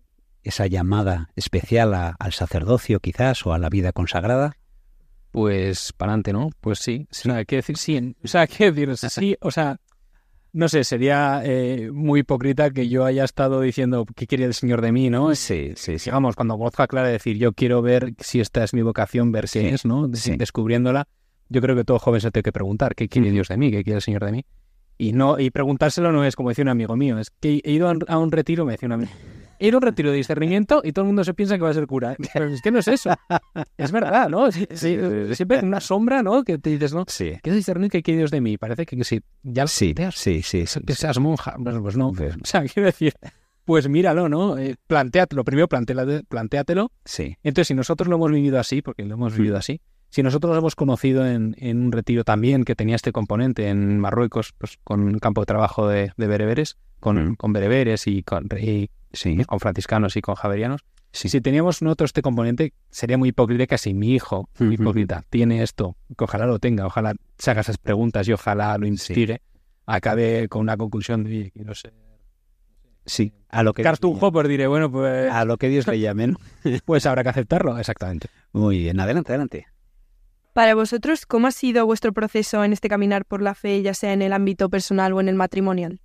[0.43, 4.57] esa llamada especial al sacerdocio quizás o a la vida consagrada,
[5.31, 6.51] pues para adelante, ¿no?
[6.61, 7.07] Pues sí.
[7.13, 8.17] O sea, quiere decir sí.
[8.23, 9.37] O sea, quiere decir sí.
[9.41, 9.79] O sea,
[10.53, 14.81] no sé, sería eh, muy hipócrita que yo haya estado diciendo qué quiere el Señor
[14.81, 15.35] de mí, ¿no?
[15.35, 15.97] Sí, sí.
[16.05, 19.71] Digamos, cuando Borja Clara decir yo quiero ver si esta es mi vocación, ver qué
[19.71, 20.09] es, ¿no?
[20.09, 21.07] Descubriéndola.
[21.49, 23.83] Yo creo que todo joven se tiene que preguntar qué quiere Dios de mí, qué
[23.83, 24.47] quiere el Señor de mí.
[24.99, 27.89] Y no y preguntárselo no es como decía un amigo mío, es que he ido
[27.89, 29.11] a un retiro, me decía un amigo
[29.61, 31.75] ir a un retiro de discernimiento y todo el mundo se piensa que va a
[31.75, 32.17] ser cura.
[32.33, 33.11] Pero es que no es eso.
[33.77, 34.51] Es verdad, ¿no?
[34.51, 34.67] Sí,
[35.35, 36.43] siempre una sombra, ¿no?
[36.43, 37.05] Que te dices, ¿no?
[37.07, 37.39] Sí.
[37.43, 38.57] ¿Qué discernir que quiere Dios de mí?
[38.57, 41.57] Parece que, si ya lo sí, sí, sí, Que seas monja.
[41.63, 42.09] Pues no.
[42.09, 43.15] O sea, quiero decir,
[43.65, 44.59] pues míralo, ¿no?
[44.59, 45.45] Eh, plantéatelo.
[45.45, 46.93] Primero plantéatelo.
[47.05, 47.37] Sí.
[47.43, 50.59] Entonces, si nosotros lo hemos vivido así, porque lo hemos vivido así, si nosotros lo
[50.59, 55.19] hemos conocido en, un retiro también que tenía este componente en Marruecos, pues con un
[55.19, 59.45] campo de trabajo de, bereberes, con, con bereberes y con, y sí.
[59.45, 60.85] con franciscanos y con javerianos.
[61.13, 65.97] Si teníamos nosotros este componente, sería muy hipócrita que si mi hijo, hipócrita, tiene esto,
[66.17, 69.43] que ojalá lo tenga, ojalá se haga esas preguntas y ojalá lo instigue,
[69.87, 71.93] acabe con una conclusión de, no sé.
[73.07, 75.33] Sí, a lo que Cartujo, pues diré, bueno, pues...
[75.33, 76.35] A lo que Dios le llame,
[76.85, 78.29] pues habrá que aceptarlo, exactamente.
[78.53, 79.67] Muy bien, adelante, adelante.
[80.53, 84.13] Para vosotros, ¿cómo ha sido vuestro proceso en este caminar por la fe, ya sea
[84.13, 86.01] en el ámbito personal o en el matrimonial?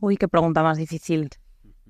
[0.00, 1.28] Uy, qué pregunta más difícil.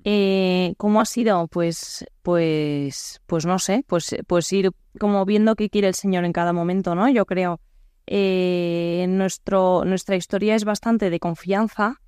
[0.05, 1.47] Eh, ¿Cómo ha sido?
[1.49, 6.33] Pues, pues, pues no sé, pues, pues ir como viendo qué quiere el Señor en
[6.33, 7.09] cada momento, ¿no?
[7.09, 7.61] Yo creo.
[8.07, 12.01] Eh, nuestro, nuestra historia es bastante de confianza,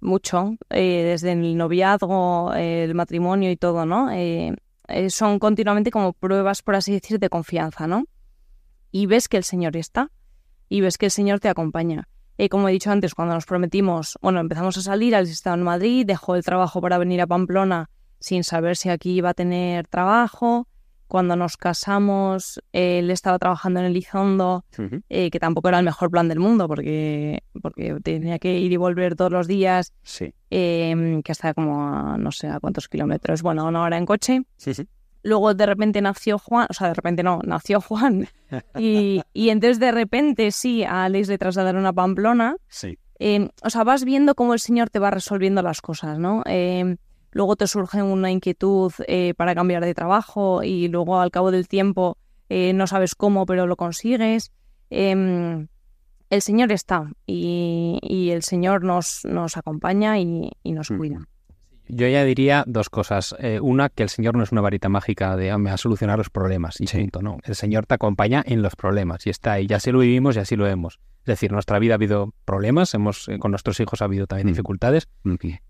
[0.00, 4.10] mucho, eh, desde el noviazgo, el matrimonio y todo, ¿no?
[4.10, 4.54] Eh,
[5.08, 8.04] son continuamente como pruebas, por así decir, de confianza, ¿no?
[8.92, 10.12] Y ves que el Señor está,
[10.68, 12.08] y ves que el Señor te acompaña.
[12.50, 16.06] como he dicho antes, cuando nos prometimos, bueno, empezamos a salir, al estado en Madrid,
[16.06, 17.88] dejó el trabajo para venir a Pamplona
[18.20, 20.68] sin saber si aquí iba a tener trabajo,
[21.12, 24.64] cuando nos casamos, él estaba trabajando en Elizondo,
[25.10, 28.76] eh, que tampoco era el mejor plan del mundo, porque, porque tenía que ir y
[28.78, 29.92] volver todos los días,
[30.48, 34.42] em, que hasta como, no sé a cuántos kilómetros, bueno, una hora en coche.
[35.22, 38.28] Luego de repente nació Juan, o sea, de repente no, nació Juan.
[38.78, 42.56] Y, y entonces de repente sí, a Alex le trasladaron a Pamplona.
[42.68, 42.98] Sí.
[43.24, 46.42] Em, o sea, vas viendo cómo el Señor te va resolviendo las cosas, ¿no?
[46.44, 46.96] Eh,
[47.30, 51.68] luego te surge una inquietud eh, para cambiar de trabajo y luego al cabo del
[51.68, 54.50] tiempo eh, no sabes cómo, pero lo consigues.
[54.90, 55.68] Em,
[56.30, 61.28] el Señor está y, el Señor nos, nos acompaña y, nos cuida.
[61.88, 63.34] Yo ya diría dos cosas.
[63.38, 66.80] Eh, una, que el Señor no es una varita mágica de a solucionar los problemas.
[66.80, 66.86] Y
[67.20, 67.38] ¿no?
[67.44, 69.66] El Señor te acompaña en los problemas y está ahí.
[69.66, 71.00] Ya así lo vivimos y así lo hemos.
[71.20, 74.48] Es decir, en nuestra vida ha habido problemas, hemos, con nuestros hijos ha habido también
[74.48, 74.52] mm.
[74.52, 75.08] dificultades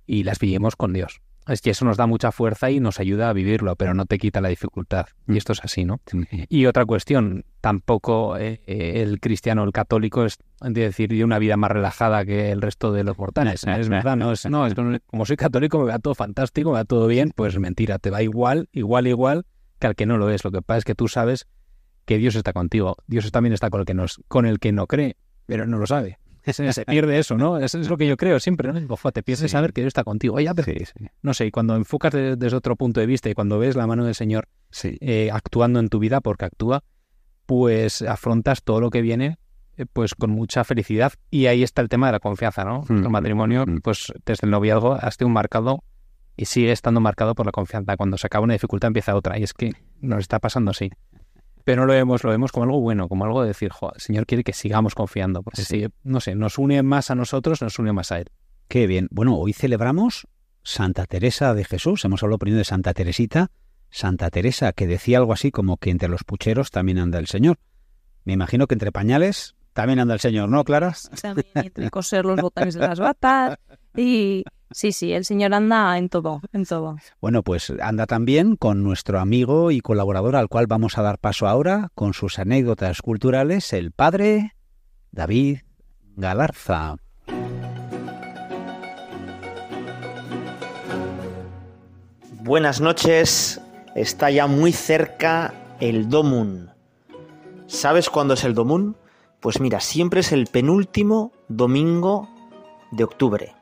[0.07, 1.21] y las vivimos con Dios.
[1.49, 4.19] Es que eso nos da mucha fuerza y nos ayuda a vivirlo, pero no te
[4.19, 5.07] quita la dificultad.
[5.27, 6.01] Y esto es así, ¿no?
[6.49, 11.73] Y otra cuestión, tampoco eh, eh, el cristiano, el católico, es decir, una vida más
[11.73, 13.65] relajada que el resto de los mortales.
[13.65, 14.33] Es verdad, ¿no?
[14.33, 14.75] Es, no, es
[15.07, 18.23] como soy católico, me va todo fantástico, me va todo bien, pues mentira, te va
[18.23, 19.47] igual, igual, igual
[19.81, 20.45] que al que no lo es.
[20.45, 21.49] Lo que pasa es que tú sabes
[22.05, 22.97] que Dios está contigo.
[23.07, 25.87] Dios también está con el que, nos, con el que no cree, pero no lo
[25.87, 26.19] sabe.
[26.53, 27.59] se, pierde eso, ¿no?
[27.59, 28.97] Eso es lo que yo creo siempre, ¿no?
[29.13, 30.37] te pierdes saber que Dios está contigo.
[30.37, 30.51] Oye,
[31.23, 34.05] no sé, y cuando enfocas desde otro punto de vista y cuando ves la mano
[34.05, 34.49] del Señor
[34.83, 36.83] eh, actuando en tu vida, porque actúa,
[37.47, 39.39] pues afrontas todo lo que viene
[39.77, 41.13] eh, pues con mucha felicidad.
[41.31, 42.85] Y ahí está el tema de la confianza, ¿no?
[42.89, 43.79] El mm, matrimonio, mm.
[43.79, 45.85] pues desde el noviazgo hasta un marcado
[46.37, 47.97] y sigue estando marcado por la confianza.
[47.97, 49.39] Cuando se acaba una dificultad empieza otra.
[49.39, 50.91] Y es que nos está pasando así
[51.65, 54.27] pero no lo vemos, lo vemos como algo bueno, como algo de decir, el Señor
[54.27, 57.93] quiere que sigamos confiando, porque si, no sé, nos une más a nosotros, nos une
[57.93, 58.31] más a Él.
[58.69, 59.09] Qué bien.
[59.11, 60.27] Bueno, hoy celebramos
[60.63, 63.51] Santa Teresa de Jesús, hemos hablado primero de Santa Teresita,
[63.91, 67.59] Santa Teresa, que decía algo así como que entre los pucheros también anda el Señor.
[68.25, 70.95] Me imagino que entre pañales también anda el Señor, ¿no, Clara?
[71.21, 73.59] También entre coser los botones de las batas
[73.97, 76.97] y Sí, sí, el señor anda en todo, en todo.
[77.21, 81.47] Bueno, pues anda también con nuestro amigo y colaborador al cual vamos a dar paso
[81.47, 84.53] ahora con sus anécdotas culturales, el padre
[85.11, 85.59] David
[86.17, 86.97] Galarza.
[92.41, 93.61] Buenas noches,
[93.95, 96.71] está ya muy cerca el Domun.
[97.67, 98.97] ¿Sabes cuándo es el Domun?
[99.41, 102.29] Pues mira, siempre es el penúltimo domingo
[102.91, 103.55] de octubre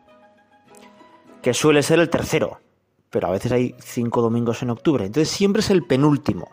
[1.42, 2.60] que suele ser el tercero,
[3.10, 6.50] pero a veces hay cinco domingos en octubre, entonces siempre es el penúltimo.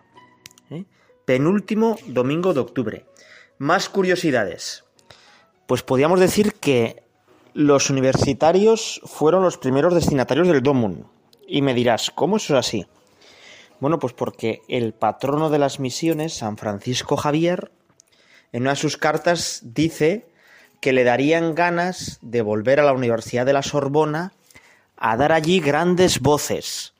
[0.70, 0.86] ¿eh?
[1.26, 3.06] Penúltimo domingo de octubre.
[3.58, 4.84] Más curiosidades.
[5.66, 7.04] Pues podríamos decir que
[7.54, 11.08] los universitarios fueron los primeros destinatarios del Domun.
[11.48, 12.86] Y me dirás, ¿cómo eso es así?
[13.80, 17.72] Bueno, pues porque el patrono de las misiones, San Francisco Javier,
[18.52, 20.28] en una de sus cartas dice
[20.82, 24.34] que le darían ganas de volver a la Universidad de la Sorbona
[24.98, 26.94] a dar allí grandes voces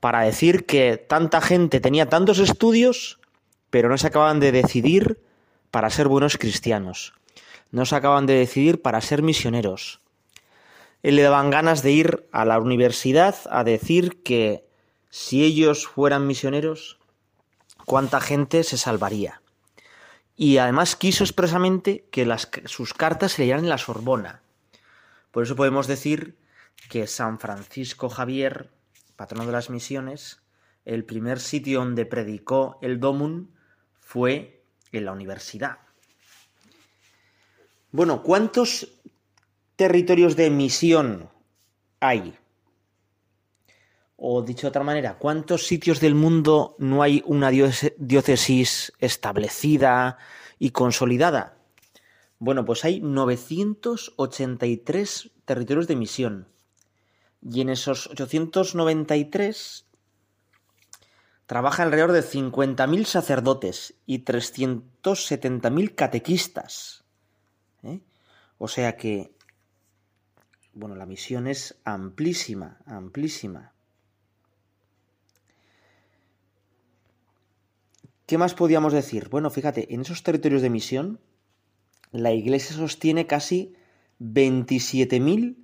[0.00, 3.20] para decir que tanta gente tenía tantos estudios,
[3.68, 5.22] pero no se acaban de decidir
[5.70, 7.12] para ser buenos cristianos.
[7.70, 10.00] No se acaban de decidir para ser misioneros.
[11.02, 14.64] Él le daban ganas de ir a la universidad a decir que
[15.10, 16.98] si ellos fueran misioneros,
[17.84, 19.42] cuánta gente se salvaría.
[20.36, 24.42] Y además quiso expresamente que las, sus cartas se leyeran en la Sorbona.
[25.30, 26.36] Por eso podemos decir
[26.88, 28.70] que San Francisco Javier,
[29.16, 30.40] patrono de las misiones,
[30.84, 33.54] el primer sitio donde predicó el Domun
[34.00, 35.78] fue en la universidad.
[37.92, 38.88] Bueno, ¿cuántos
[39.76, 41.28] territorios de misión
[42.00, 42.34] hay?
[44.16, 50.16] O dicho de otra manera, ¿cuántos sitios del mundo no hay una diócesis establecida
[50.58, 51.58] y consolidada?
[52.38, 56.48] Bueno, pues hay 983 territorios de misión.
[57.42, 59.86] Y en esos 893
[61.46, 67.04] trabaja alrededor de 50.000 sacerdotes y 370.000 catequistas.
[67.82, 68.00] ¿eh?
[68.58, 69.32] O sea que
[70.72, 73.72] bueno, la misión es amplísima, amplísima.
[78.26, 79.28] ¿Qué más podíamos decir?
[79.28, 81.20] Bueno, fíjate, en esos territorios de misión,
[82.12, 83.74] la Iglesia sostiene casi
[84.20, 85.56] 27.000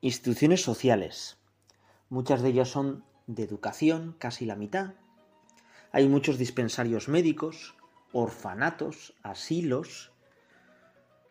[0.00, 1.38] instituciones sociales.
[2.08, 4.94] Muchas de ellas son de educación, casi la mitad.
[5.92, 7.74] Hay muchos dispensarios médicos,
[8.12, 10.12] orfanatos, asilos,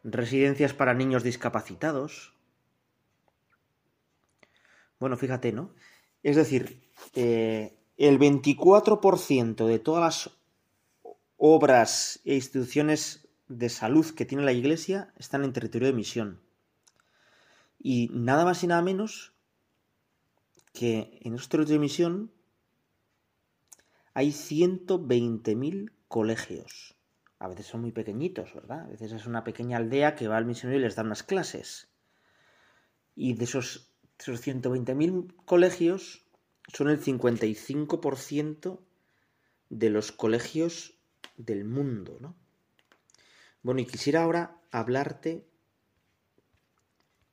[0.03, 2.34] residencias para niños discapacitados.
[4.99, 5.74] Bueno, fíjate, ¿no?
[6.24, 10.38] Es decir, eh, el 24% de todas las
[11.38, 16.45] obras e instituciones de salud que tiene la Iglesia están en territorio de misión.
[17.88, 19.31] Y nada más y nada menos
[20.73, 22.31] que en esos territorios de misión
[24.15, 26.95] hay 120.000 colegios.
[27.38, 28.86] A veces son muy pequeñitos, ¿verdad?
[28.86, 31.88] A veces es una pequeña aldea que va al misionero y les da unas clases.
[33.13, 36.25] Y de esos, esos 120.000 colegios
[36.73, 38.79] son el 55%
[39.69, 40.97] de los colegios
[41.38, 42.36] del mundo, ¿no?
[43.61, 45.45] Bueno, y quisiera ahora hablarte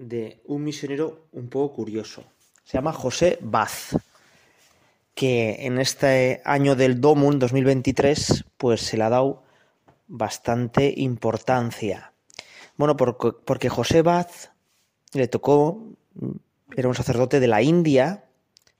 [0.02, 2.24] de un misionero un poco curioso.
[2.64, 3.96] Se llama José Baz,
[5.14, 9.44] que en este año del Domun 2023, pues se le ha dado
[10.08, 12.12] bastante importancia.
[12.76, 14.50] Bueno, porque, porque José Baz
[15.12, 15.82] le tocó,
[16.76, 18.24] era un sacerdote de la India,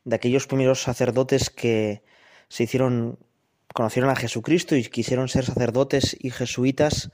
[0.05, 2.03] de aquellos primeros sacerdotes que
[2.49, 3.19] se hicieron,
[3.73, 7.13] conocieron a Jesucristo y quisieron ser sacerdotes y jesuitas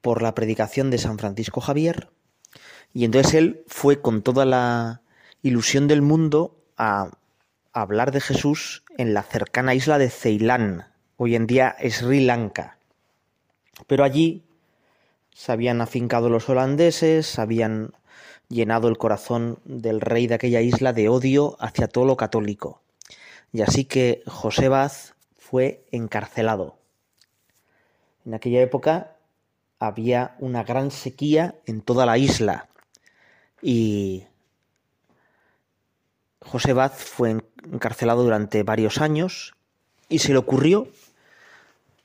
[0.00, 2.10] por la predicación de San Francisco Javier.
[2.92, 5.02] Y entonces él fue con toda la
[5.42, 7.10] ilusión del mundo a,
[7.72, 12.78] hablar de Jesús en la cercana isla de Ceilán, hoy en día Sri Lanka.
[13.86, 14.42] Pero allí
[15.32, 17.92] se habían afincado los holandeses, habían
[18.48, 22.82] llenado el corazón del rey de aquella isla de odio hacia todo lo católico.
[23.52, 26.78] Y así que José Baz fue encarcelado.
[28.26, 29.16] En aquella época
[29.78, 32.68] había una gran sequía en toda la isla
[33.62, 34.24] y
[36.40, 37.36] José Baz fue
[37.70, 39.54] encarcelado durante varios años
[40.08, 40.88] y se le ocurrió,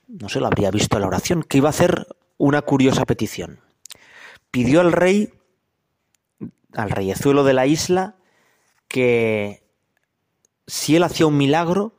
[0.08, 3.60] no se lo habría visto en la oración, que iba a hacer una curiosa petición.
[4.50, 5.32] Pidió al rey,
[6.72, 8.16] al reyezuelo de la isla,
[8.88, 9.62] que
[10.66, 11.92] si él hacía un milagro,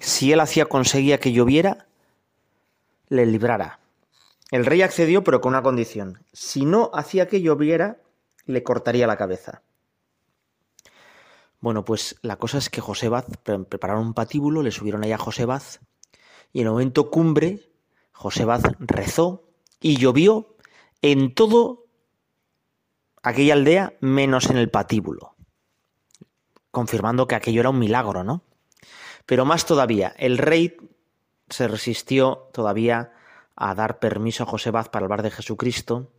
[0.00, 1.86] si él hacía conseguía que lloviera,
[3.08, 3.80] le librara.
[4.50, 6.24] El rey accedió, pero con una condición.
[6.32, 8.01] Si no hacía que lloviera,
[8.46, 9.62] le cortaría la cabeza.
[11.60, 15.18] Bueno, pues la cosa es que José Baz prepararon un patíbulo, le subieron allá a
[15.18, 15.80] José Baz,
[16.52, 17.70] y en el momento cumbre,
[18.10, 19.44] José Baz rezó
[19.80, 20.56] y llovió
[21.02, 21.86] en todo
[23.22, 25.36] aquella aldea menos en el patíbulo,
[26.72, 28.42] confirmando que aquello era un milagro, ¿no?
[29.24, 30.76] Pero más todavía, el rey
[31.48, 33.12] se resistió todavía
[33.54, 36.10] a dar permiso a José Baz para hablar de Jesucristo,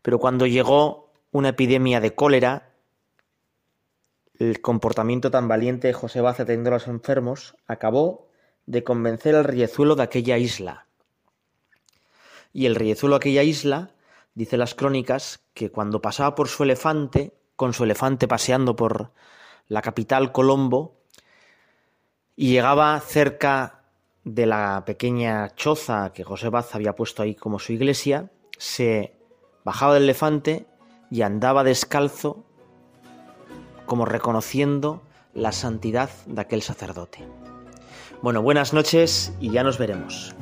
[0.00, 2.70] pero cuando llegó una epidemia de cólera,
[4.38, 8.28] el comportamiento tan valiente de José Baz atendiendo a los enfermos acabó
[8.66, 10.86] de convencer al riezuelo de aquella isla.
[12.52, 13.90] Y el riezuelo de aquella isla,
[14.34, 19.12] dice las crónicas, que cuando pasaba por su elefante, con su elefante paseando por
[19.68, 20.96] la capital Colombo,
[22.34, 23.84] y llegaba cerca
[24.24, 29.16] de la pequeña choza que José Baz había puesto ahí como su iglesia, se
[29.64, 30.66] bajaba del elefante
[31.10, 32.44] y andaba descalzo
[33.86, 35.02] como reconociendo
[35.34, 37.26] la santidad de aquel sacerdote.
[38.22, 40.34] Bueno, buenas noches y ya nos veremos.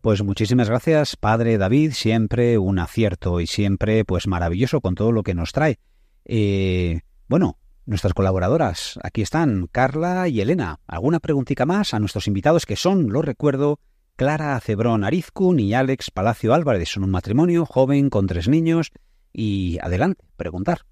[0.00, 5.22] Pues muchísimas gracias, Padre David, siempre un acierto y siempre pues maravilloso con todo lo
[5.22, 5.78] que nos trae.
[6.24, 7.59] Eh, bueno,
[7.90, 10.78] nuestras colaboradoras, aquí están Carla y Elena.
[10.86, 13.80] ¿Alguna preguntita más a nuestros invitados que son, lo recuerdo,
[14.14, 16.88] Clara Acebrón Arizcun y Alex Palacio Álvarez?
[16.88, 18.92] Son un matrimonio joven con tres niños
[19.32, 20.82] y adelante, preguntar.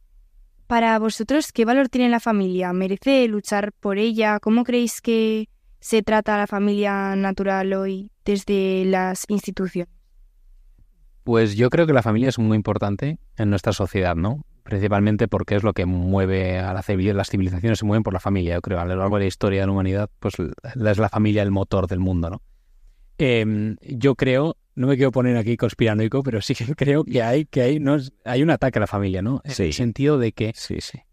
[0.67, 2.73] Para vosotros, ¿qué valor tiene la familia?
[2.73, 4.41] ¿Merece luchar por ella?
[4.41, 9.95] ¿Cómo creéis que se trata a la familia natural hoy desde las instituciones?
[11.23, 14.45] Pues yo creo que la familia es muy importante en nuestra sociedad, ¿no?
[14.69, 16.85] Principalmente porque es lo que mueve a la.
[17.15, 18.79] Las civilizaciones se mueven por la familia, yo creo.
[18.79, 21.87] A lo largo de la historia de la humanidad, pues es la familia el motor
[21.87, 22.43] del mundo, ¿no?
[23.17, 27.47] Em, yo creo, no me quiero poner aquí conspiranoico, pero sí que creo que hay,
[27.47, 27.97] que hay, no,
[28.27, 29.41] hay un ataque a la familia, ¿no?
[29.43, 30.53] En el sentido de que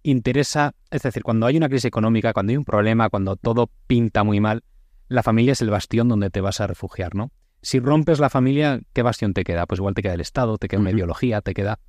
[0.03, 4.26] interesa, es decir, cuando hay una crisis económica, cuando hay un problema, cuando todo pinta
[4.26, 4.66] muy mal,
[5.08, 7.32] la familia es el bastión donde te vas a refugiar, ¿no?
[7.62, 9.66] Si rompes la familia, ¿qué bastión te queda?
[9.66, 11.80] Pues igual te queda el Estado, te queda una ideología, te queda...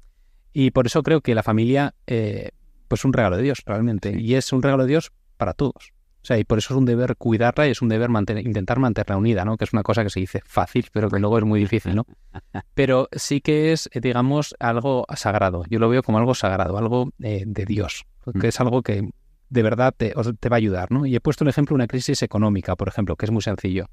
[0.59, 2.49] Y por eso creo que la familia, eh,
[2.89, 4.19] pues un regalo de Dios, realmente.
[4.19, 5.93] Y es un regalo de Dios para todos.
[6.23, 8.09] O sea, y por eso es un deber cuidarla y es un deber
[8.43, 9.59] intentar mantenerla unida, ¿no?
[9.59, 12.07] Que es una cosa que se dice fácil, pero que luego es muy difícil, ¿no?
[12.75, 15.63] Pero sí que es, eh, digamos, algo sagrado.
[15.69, 18.07] Yo lo veo como algo sagrado, algo eh, de Dios,
[18.41, 19.11] que es algo que
[19.51, 21.05] de verdad te, te, va a ayudar, ¿no?
[21.05, 23.91] Y he puesto un ejemplo, una crisis económica, por ejemplo, que es muy sencillo.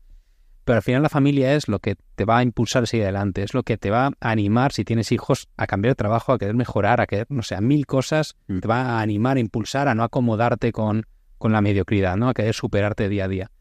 [0.66, 3.44] Pero al final la familia es lo que te va a impulsar a seguir adelante,
[3.44, 6.40] es lo que te va a animar si tienes hijos a cambiar de trabajo, a
[6.40, 8.60] querer mejorar, a querer, no sé, a mil cosas, mm.
[8.60, 11.06] te va a animar, a impulsar, a no acomodarte con
[11.44, 12.30] con la mediocridad, ¿no?
[12.30, 13.52] A querer superarte día a día.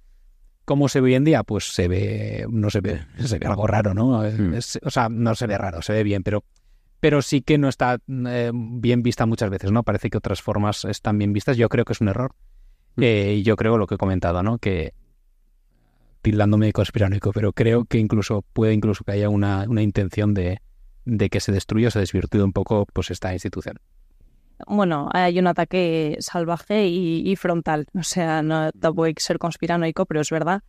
[0.64, 1.42] ¿Cómo se ve hoy en día?
[1.42, 4.22] Pues se ve, no se ve, se ve algo raro, ¿no?
[4.22, 4.54] Hmm.
[4.84, 6.44] o sea, no se ve raro, se ve bien, pero,
[7.00, 7.98] pero sí que no está
[8.28, 9.82] eh, bien vista muchas veces, ¿no?
[9.82, 11.56] Parece que otras formas están bien vistas.
[11.56, 12.36] Yo creo que es un error.
[12.94, 13.02] Hmm.
[13.02, 14.58] Eh, y yo creo lo que he comentado, ¿no?
[14.58, 14.94] Que
[16.22, 20.60] tildándome de conspiranoico, pero creo que incluso puede incluso que haya una, una intención de,
[21.04, 23.78] de que se destruya o se desvirtúe un poco pues esta institución
[24.66, 27.86] bueno, hay un ataque salvaje y, frontal.
[27.98, 30.62] O sea, no voy a ser conspiranoico, pero es verdad.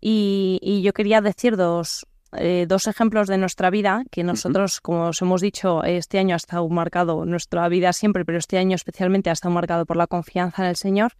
[0.00, 5.22] Y, yo quería decir dos, eh, dos ejemplos de nuestra vida, que nosotros, como os
[5.22, 9.34] hemos dicho, este año ha estado marcado, nuestra vida siempre, pero este año especialmente ha
[9.34, 11.12] estado marcado por la confianza en el Señor.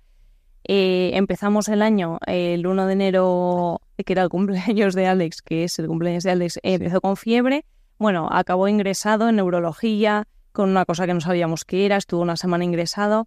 [0.64, 5.64] Eh, empezamos el año el 1 de enero, que era el cumpleaños de Alex, que
[5.64, 7.64] es el cumpleaños de Alex, empezó con fiebre.
[7.98, 12.36] Bueno, acabó ingresado en neurología, con una cosa que no sabíamos qué era, estuvo una
[12.36, 13.26] semana ingresado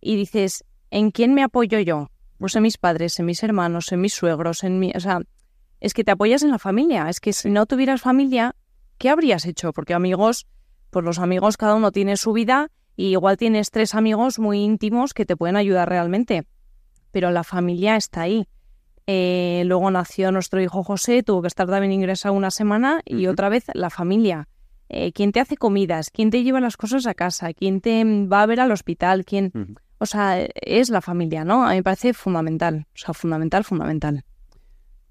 [0.00, 2.10] y dices, ¿en quién me apoyo yo?
[2.38, 4.92] Pues en mis padres, en mis hermanos, en mis suegros, en mi...
[4.94, 5.20] O sea,
[5.80, 8.54] es que te apoyas en la familia, es que si no tuvieras familia,
[8.98, 9.72] ¿qué habrías hecho?
[9.72, 10.46] Porque amigos,
[10.90, 15.14] pues los amigos cada uno tiene su vida y igual tienes tres amigos muy íntimos
[15.14, 16.44] que te pueden ayudar realmente,
[17.14, 18.48] pero la familia está ahí.
[19.06, 23.48] Eh, luego nació nuestro hijo José, tuvo que estar también ingresado una semana y otra
[23.48, 24.48] vez la familia.
[24.88, 28.42] Eh, quién te hace comidas, quién te lleva las cosas a casa, quién te va
[28.42, 29.52] a ver al hospital, quién...
[29.98, 31.64] O sea, es la familia, ¿no?
[31.64, 34.24] A mí me parece fundamental, o sea, fundamental, fundamental.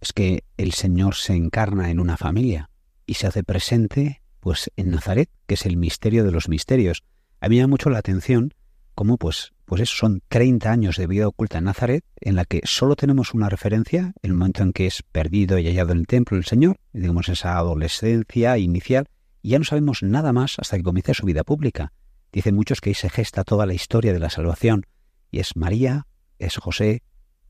[0.02, 2.70] Es que el Señor se encarna en una familia
[3.06, 7.06] y se hace presente, pues, en Nazaret, que es el misterio de los misterios.
[7.40, 8.54] A mí me da mucho la atención
[8.96, 12.62] cómo, pues, pues eso, son 30 años de vida oculta en Nazaret, en la que
[12.64, 16.38] solo tenemos una referencia, el momento en que es perdido y hallado en el templo
[16.38, 19.08] el Señor, digamos esa adolescencia inicial,
[19.42, 21.92] y ya no sabemos nada más hasta que comience su vida pública.
[22.32, 24.86] Dicen muchos que ahí se gesta toda la historia de la salvación,
[25.32, 26.08] y es María,
[26.40, 27.04] es José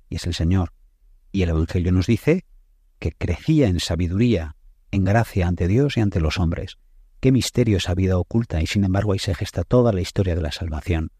[0.10, 0.74] y es el Señor.
[1.32, 2.46] Y el Evangelio nos dice
[3.00, 4.56] que crecía en sabiduría,
[4.92, 6.78] en gracia ante Dios y ante los hombres.
[7.20, 10.42] Qué misterio esa vida oculta, y sin embargo ahí se gesta toda la historia de
[10.42, 11.12] la salvación.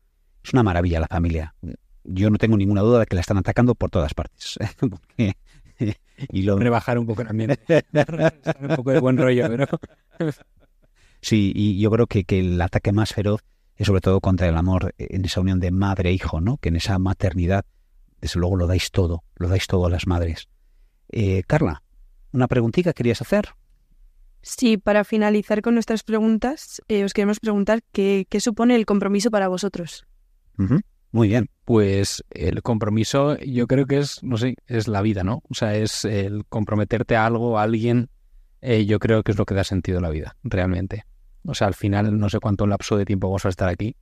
[0.44, 1.56] Es una maravilla la familia.
[2.04, 4.58] Yo no tengo ninguna duda de que la están atacando por todas partes.
[6.30, 6.58] y lo...
[6.58, 7.58] Rebajar un poco también.
[7.68, 9.68] un poco de buen rollo, pero...
[11.22, 13.46] Sí, y yo creo que, que el ataque más feroz
[13.78, 16.58] es sobre todo contra el amor en esa unión de madre-hijo, ¿no?
[16.58, 17.66] Que en esa maternidad,
[18.20, 20.50] desde luego lo dais todo, lo dais todo a las madres.
[21.10, 21.82] Eh, Carla,
[22.34, 23.50] una preguntita querías hacer.
[24.42, 29.32] Sí, para finalizar con nuestras preguntas, eh, os queremos preguntar qué, qué, supone el compromiso
[29.32, 30.06] para vosotros.
[31.12, 31.50] Muy bien.
[31.66, 35.44] Pues el compromiso yo creo que es, no sé, es la vida, ¿no?
[35.50, 38.10] O sea, es el comprometerte a algo, a alguien,
[38.62, 41.06] eh, yo creo que es lo que da sentido a la vida, realmente.
[41.46, 43.96] O sea, al final no sé cuánto lapso de tiempo vamos a estar aquí.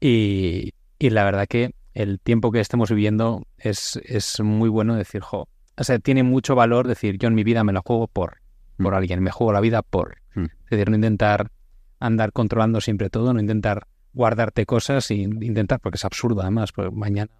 [0.00, 5.48] y, la verdad que el tiempo que estemos viviendo es, es muy bueno decir, jo,
[5.76, 8.38] o sea, tiene mucho valor decir, yo en mi vida me la juego por,
[8.76, 10.18] por alguien, me juego la vida por.
[10.34, 11.50] Es decir, no intentar
[11.98, 13.86] andar controlando siempre todo, no intentar
[14.16, 17.30] guardarte cosas y intentar, porque es absurdo además, porque mañana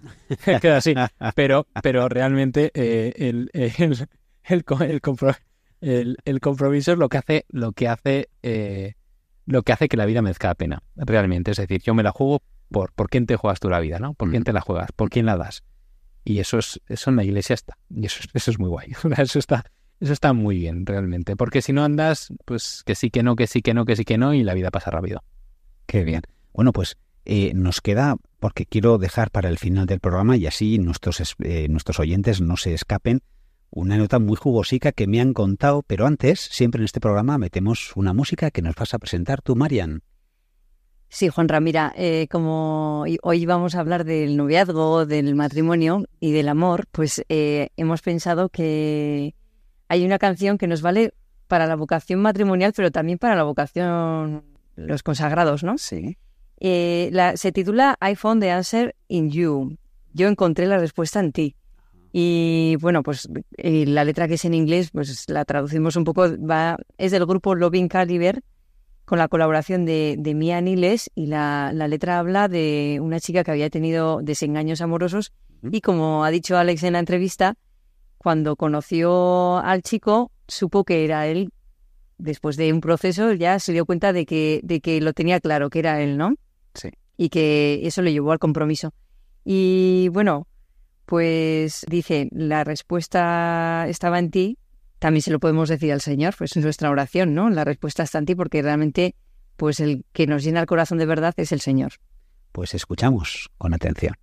[0.62, 0.94] queda así.
[1.34, 4.08] Pero, pero realmente eh, el, el, el,
[5.80, 8.94] el, el, compromiso es lo que hace, lo que hace, eh,
[9.44, 11.50] lo que hace que la vida merezca la pena, realmente.
[11.50, 14.14] Es decir, yo me la juego por, por quién te juegas tú la vida, ¿no?
[14.14, 15.64] Por quién te la juegas, por quién la das.
[16.24, 17.76] Y eso es, eso en la iglesia está.
[17.90, 18.92] Y eso, eso es muy guay.
[19.18, 19.64] Eso está,
[20.00, 21.36] eso está muy bien, realmente.
[21.36, 24.04] Porque si no andas, pues que sí, que no, que sí, que no, que sí,
[24.04, 25.22] que no, y la vida pasa rápido.
[25.86, 26.22] Qué bien.
[26.52, 30.78] Bueno, pues eh, nos queda, porque quiero dejar para el final del programa y así
[30.78, 33.22] nuestros, eh, nuestros oyentes no se escapen,
[33.70, 37.94] una nota muy jugosica que me han contado, pero antes, siempre en este programa metemos
[37.96, 40.02] una música que nos vas a presentar tú, Marian.
[41.08, 46.48] Sí, Juan Ramira, eh, como hoy vamos a hablar del noviazgo, del matrimonio y del
[46.48, 49.34] amor, pues eh, hemos pensado que
[49.88, 51.14] hay una canción que nos vale
[51.46, 55.78] para la vocación matrimonial, pero también para la vocación los consagrados, ¿no?
[55.78, 56.16] Sí.
[56.58, 59.76] Eh, se titula I found the answer in you.
[60.12, 61.56] Yo encontré la respuesta en ti.
[62.12, 66.78] Y bueno, pues la letra que es en inglés, pues la traducimos un poco, va,
[66.96, 68.42] es del grupo Loving Caliber,
[69.04, 73.44] con la colaboración de, de Mia Niles, y la, la, letra habla de una chica
[73.44, 77.54] que había tenido desengaños amorosos, y como ha dicho Alex en la entrevista,
[78.16, 81.52] cuando conoció al chico, supo que era él.
[82.18, 85.70] Después de un proceso ya se dio cuenta de que, de que lo tenía claro,
[85.70, 86.34] que era él, ¿no?
[86.74, 86.90] Sí.
[87.16, 88.92] Y que eso le llevó al compromiso.
[89.44, 90.46] Y bueno,
[91.04, 94.58] pues dice, la respuesta estaba en ti,
[94.98, 97.48] también se lo podemos decir al Señor, pues en nuestra oración, ¿no?
[97.50, 99.14] La respuesta está en ti porque realmente,
[99.56, 101.92] pues el que nos llena el corazón de verdad es el Señor.
[102.52, 104.14] Pues escuchamos con atención.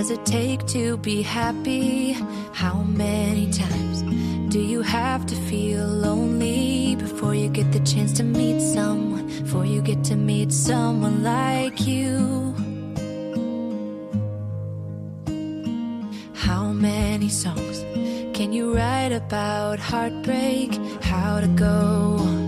[0.00, 2.12] Does it take to be happy?
[2.54, 4.00] How many times
[4.50, 9.26] do you have to feel lonely before you get the chance to meet someone?
[9.42, 12.54] Before you get to meet someone like you?
[16.32, 17.80] How many songs
[18.34, 20.70] can you write about heartbreak?
[21.02, 22.39] How to go on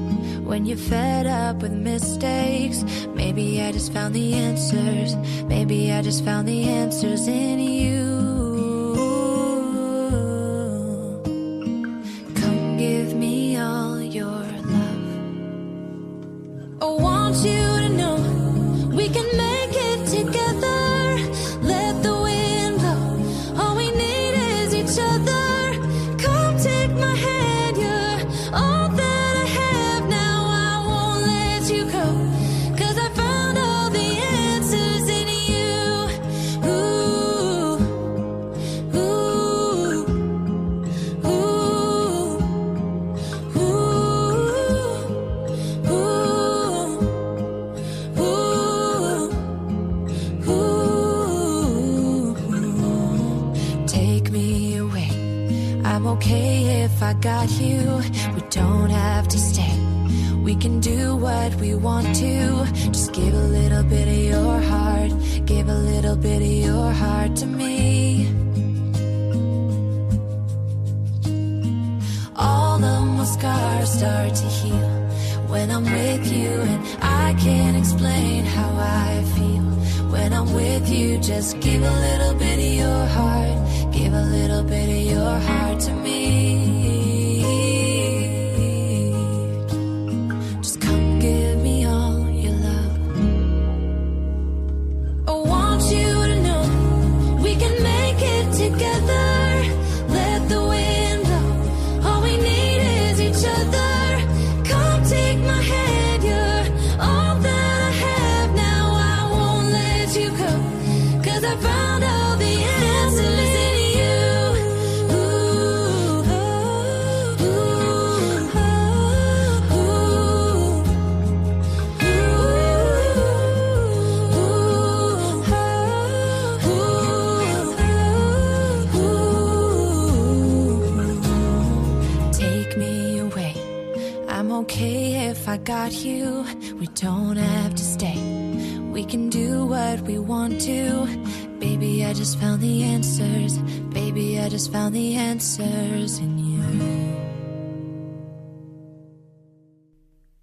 [0.45, 2.85] when you're fed up with mistakes?
[3.15, 5.17] Maybe I just found the answers.
[5.45, 8.02] Maybe I just found the answers in you.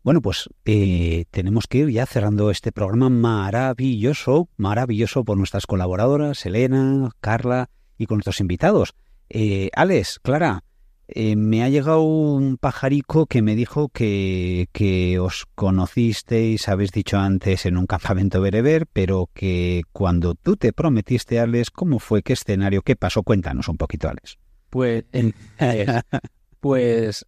[0.01, 6.43] Bueno, pues eh, tenemos que ir ya cerrando este programa maravilloso, maravilloso por nuestras colaboradoras,
[6.47, 8.95] Elena, Carla y con nuestros invitados.
[9.29, 10.63] Eh, Alex, Clara,
[11.13, 17.17] eh, me ha llegado un pajarico que me dijo que, que os conocisteis, habéis dicho
[17.17, 22.21] antes, en un campamento bereber, pero que cuando tú te prometiste, Alex, ¿cómo fue?
[22.21, 22.81] ¿Qué escenario?
[22.81, 23.23] ¿Qué pasó?
[23.23, 24.37] Cuéntanos un poquito, Alex.
[24.69, 25.05] Pues,
[26.59, 27.25] pues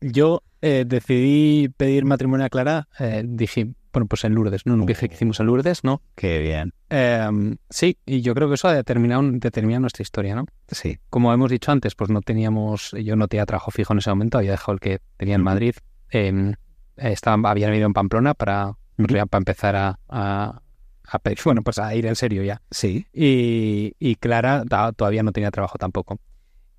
[0.00, 4.74] yo eh, decidí pedir matrimonio a Clara, eh, dije, bueno, pues en Lourdes, ¿no?
[4.74, 6.02] Un viaje que hicimos en Lourdes, ¿no?
[6.14, 6.74] Qué bien.
[6.90, 10.44] Eh, sí, y yo creo que eso ha determinado, determina nuestra historia, ¿no?
[10.68, 10.98] Sí.
[11.08, 14.36] Como hemos dicho antes, pues no teníamos, yo no tenía trabajo fijo en ese momento,
[14.36, 15.74] había dejado el que tenía en Madrid,
[16.10, 16.52] eh,
[16.96, 20.60] estaba, había venido en Pamplona para, ya para empezar a, a,
[21.06, 22.60] a pedir- bueno, pues a ir en serio ya.
[22.70, 23.06] Sí.
[23.12, 24.64] Y, y Clara
[24.96, 26.18] todavía no tenía trabajo tampoco.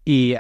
[0.04, 0.36] Y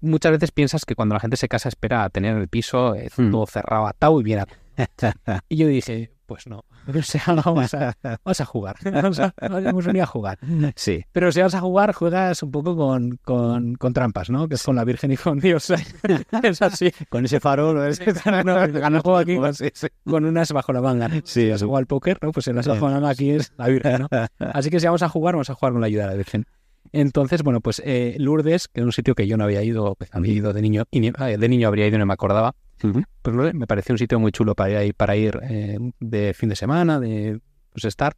[0.00, 3.10] muchas veces piensas que cuando la gente se casa espera a tener el piso eh,
[3.16, 4.58] todo cerrado, atado y bien atado.
[5.48, 6.64] y yo dije, Pues no.
[6.96, 7.92] O sea, vamos a,
[8.24, 8.76] vamos a jugar.
[8.84, 10.38] Vamos a, vamos a venir a jugar.
[10.76, 11.04] Sí.
[11.10, 14.46] Pero si vas a jugar, juegas un poco con, con, con trampas, ¿no?
[14.46, 15.70] Que es con la Virgen y con Dios.
[16.44, 16.92] es así.
[17.08, 18.42] Con ese farol, ¿no?
[18.44, 19.52] no, gana el juego aquí con,
[20.04, 21.08] con unas bajo la manga.
[21.08, 21.20] ¿no?
[21.24, 22.30] Sí, has jugado al póker, ¿no?
[22.30, 24.08] Pues en las bajo la manga aquí es la Virgen, ¿no?
[24.38, 26.46] Así que si vamos a jugar, vamos a jugar con la ayuda de la Virgen.
[26.92, 30.10] Entonces, bueno, pues eh, Lourdes, que es un sitio que yo no había ido, pues,
[30.12, 32.54] había ido de niño, y ni- eh, de niño habría ido y no me acordaba,
[33.22, 36.56] pues me pareció un sitio muy chulo para ir, para ir eh, de fin de
[36.56, 37.40] semana, de
[37.72, 38.16] pues estar.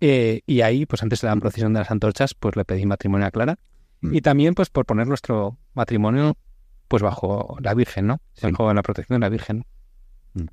[0.00, 3.26] Eh, y ahí, pues antes de la procesión de las antorchas, pues le pedí matrimonio
[3.26, 3.58] a Clara.
[4.00, 6.36] Y también, pues por poner nuestro matrimonio,
[6.86, 8.20] pues bajo la Virgen, ¿no?
[8.40, 9.64] Bajo la protección de la Virgen.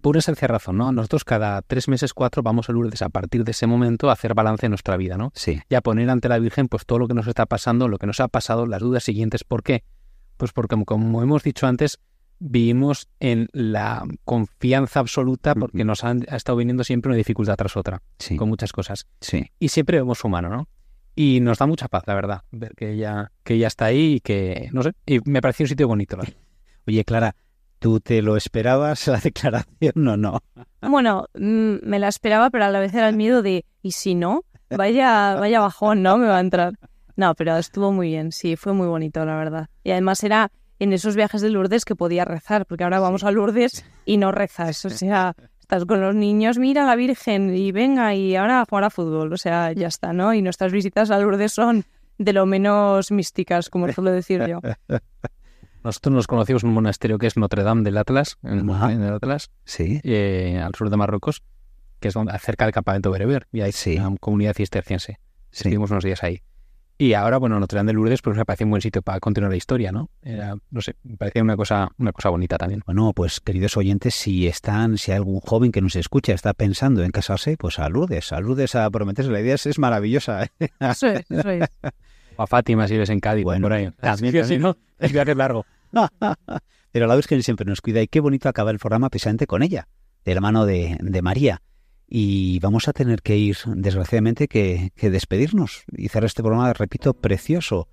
[0.02, 0.92] Por una sencilla razón, ¿no?
[0.92, 4.34] Nosotros cada tres meses, cuatro, vamos a Lourdes a partir de ese momento a hacer
[4.34, 5.32] balance de nuestra vida, ¿no?
[5.36, 5.62] Sí.
[5.70, 8.08] Y a poner ante la Virgen, pues todo lo que nos está pasando, lo que
[8.08, 9.44] nos ha pasado, las dudas siguientes.
[9.44, 9.84] ¿Por qué?
[10.38, 12.00] Pues porque, como- como hemos dicho antes,
[12.40, 17.78] vivimos en la confianza absoluta porque nos han, ha estado viniendo siempre una dificultad tras
[17.78, 18.02] otra,
[18.38, 19.08] con muchas cosas.
[19.22, 19.52] Sí.
[19.60, 20.68] Y siempre vemos humano, ¿no?
[21.16, 24.20] Y nos da mucha paz, la verdad, ver que ella, que ella está ahí y
[24.20, 26.18] que, no sé, y me pareció un sitio bonito.
[26.18, 26.34] verdad.
[26.88, 27.36] Oye, Clara,
[27.80, 30.42] ¿tú te lo esperabas la declaración o no?
[30.82, 34.14] Bueno, mm, me la esperaba, pero a la vez era el miedo de, ¿y si
[34.14, 34.44] no?
[34.70, 36.18] Vaya, vaya bajón, ¿no?
[36.18, 36.74] Me va a entrar.
[37.16, 39.70] No, pero estuvo muy bien, sí, fue muy bonito, la verdad.
[39.84, 43.32] Y además era en esos viajes de Lourdes que podía rezar, porque ahora vamos a
[43.32, 44.84] Lourdes y no rezas.
[44.86, 48.66] O sea, estás con los niños, mira a la Virgen y venga, y ahora a
[48.66, 49.34] jugar a fútbol.
[49.34, 50.34] O sea, ya está, ¿no?
[50.34, 51.86] Y nuestras visitas a Lourdes son
[52.18, 54.60] de lo menos místicas, como suelo decir yo.
[55.84, 59.04] Nosotros nos conocimos en un monasterio que es Notre Dame del Atlas, en, el- en
[59.04, 60.02] el Atlas, sí.
[60.04, 61.44] eh, al sur de Marruecos,
[62.00, 65.20] que es donde, cerca del campamento Bereber, y hay una comunidad cisterciense.
[65.52, 66.42] Estuvimos unos días ahí.
[66.98, 69.52] Y ahora, bueno, Notre Dame de Lourdes, pues me parece un buen sitio para continuar
[69.52, 70.10] la historia, ¿no?
[70.22, 72.84] Era, no sé, me parecía una cosa, una cosa bonita también.
[72.86, 77.04] Bueno, pues queridos oyentes, si están, si hay algún joven que nos escucha está pensando
[77.04, 79.30] en casarse, pues a Lourdes, a Lourdes a prometerse.
[79.30, 80.46] La idea es, es maravillosa.
[80.46, 80.50] ¿eh?
[80.80, 81.68] Eso es, eso es.
[82.38, 83.90] O a Fátima si vives en Cádiz, por ahí.
[83.92, 85.66] también, Es que si no, el viaje es largo.
[86.92, 89.88] Pero la Virgen siempre nos cuida y qué bonito acabar el programa precisamente con ella,
[90.26, 91.62] de la mano de, de María.
[92.08, 97.14] Y vamos a tener que ir, desgraciadamente, que, que despedirnos y cerrar este programa, repito,
[97.14, 97.88] precioso.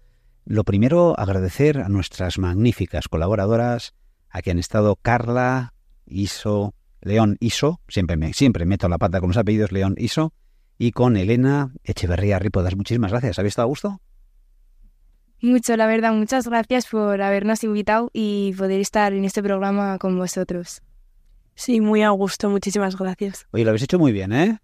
[0.44, 3.94] Lo primero, agradecer a nuestras magníficas colaboradoras,
[4.28, 5.74] a quien han estado Carla,
[6.06, 10.32] Iso, León Iso, siempre, me, siempre meto la pata con los apellidos León Iso,
[10.78, 12.76] y con Elena Echeverría Ripodas.
[12.76, 13.38] Muchísimas gracias.
[13.38, 14.00] ¿Habéis estado a gusto?
[15.40, 20.16] Mucho, la verdad, muchas gracias por habernos invitado y poder estar en este programa con
[20.16, 20.82] vosotros.
[21.54, 23.46] Sí, muy a gusto, muchísimas gracias.
[23.52, 24.58] Oye, lo habéis hecho muy bien, ¿eh?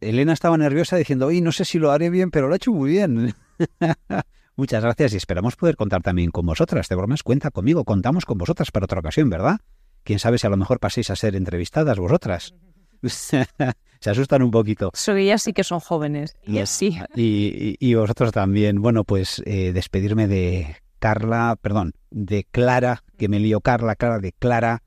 [0.00, 2.72] Elena estaba nerviosa diciendo, oye, no sé si lo haré bien, pero lo ha hecho
[2.72, 3.34] muy bien.
[4.56, 6.82] Muchas gracias y esperamos poder contar también con vosotras.
[6.84, 9.60] Este bromas cuenta conmigo, contamos con vosotras para otra ocasión, ¿verdad?
[10.02, 12.54] Quién sabe si a lo mejor paséis a ser entrevistadas vosotras.
[13.02, 14.90] Se asustan un poquito.
[14.94, 16.36] So, ellas sí que son jóvenes.
[16.44, 16.98] Y sí.
[17.14, 18.82] Y, y- y vosotros también.
[18.82, 24.32] Bueno, pues eh, despedirme de Carla, perdón, de Clara, que me lío Carla, Clara, de
[24.32, 24.82] Clara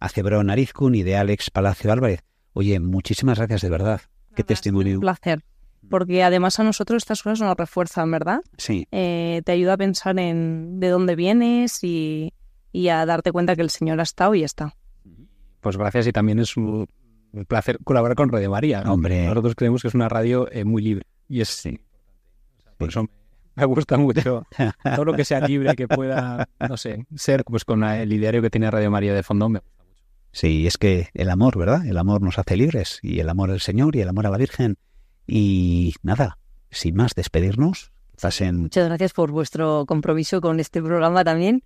[0.00, 2.22] Acebrón Arizcun y de Alex Palacio Álvarez.
[2.52, 4.00] Oye, muchísimas gracias de verdad.
[4.34, 4.94] Qué testimonio.
[4.94, 5.42] Un placer.
[5.90, 8.40] Porque además a nosotros estas cosas nos refuerzan, ¿verdad?
[8.56, 8.86] Sí.
[8.90, 12.32] Eh, te ayuda a pensar en de dónde vienes y,
[12.72, 14.74] y a darte cuenta que el Señor ha estado y está.
[15.60, 16.88] Pues gracias y también es un
[17.46, 18.82] placer colaborar con Radio María.
[18.82, 18.94] ¿no?
[18.94, 19.26] Hombre.
[19.26, 21.78] Nosotros creemos que es una radio eh, muy libre y es sí.
[22.76, 23.06] por eso
[23.54, 24.44] me gusta mucho
[24.94, 28.50] todo lo que sea libre, que pueda, no sé, ser pues con el ideario que
[28.50, 29.48] tiene Radio María de fondo.
[29.48, 29.60] me-
[30.38, 31.84] Sí, es que el amor, ¿verdad?
[31.84, 34.38] El amor nos hace libres y el amor al Señor y el amor a la
[34.38, 34.78] Virgen.
[35.26, 36.38] Y nada,
[36.70, 37.90] sin más, despedirnos.
[38.22, 38.60] Pasen.
[38.60, 41.64] Muchas gracias por vuestro compromiso con este programa también.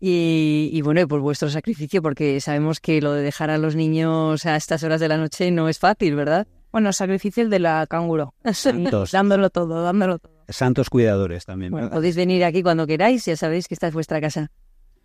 [0.00, 3.76] Y, y bueno, y por vuestro sacrificio, porque sabemos que lo de dejar a los
[3.76, 6.46] niños a estas horas de la noche no es fácil, ¿verdad?
[6.72, 8.32] Bueno, sacrificio el de la canguro.
[8.54, 9.10] Santos.
[9.12, 10.32] dándolo todo, dándolo todo.
[10.48, 11.72] Santos cuidadores también.
[11.72, 14.50] Podéis venir aquí cuando queráis, ya sabéis que esta es vuestra casa.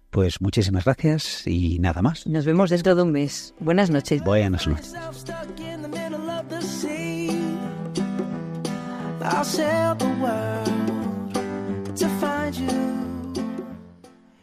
[0.09, 2.25] Pues muchísimas gracias y nada más.
[2.25, 3.53] Nos vemos dentro de un mes.
[3.59, 4.23] Buenas noches.
[4.23, 4.95] Buenas noches.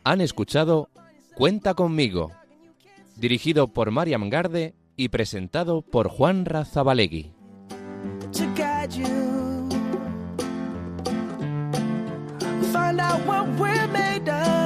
[0.05, 0.89] Han escuchado
[1.37, 2.33] Cuenta conmigo,
[3.17, 7.35] dirigido por Mariam Garde y presentado por Juan Razabalegui.
[12.73, 14.66] Find out what we're made of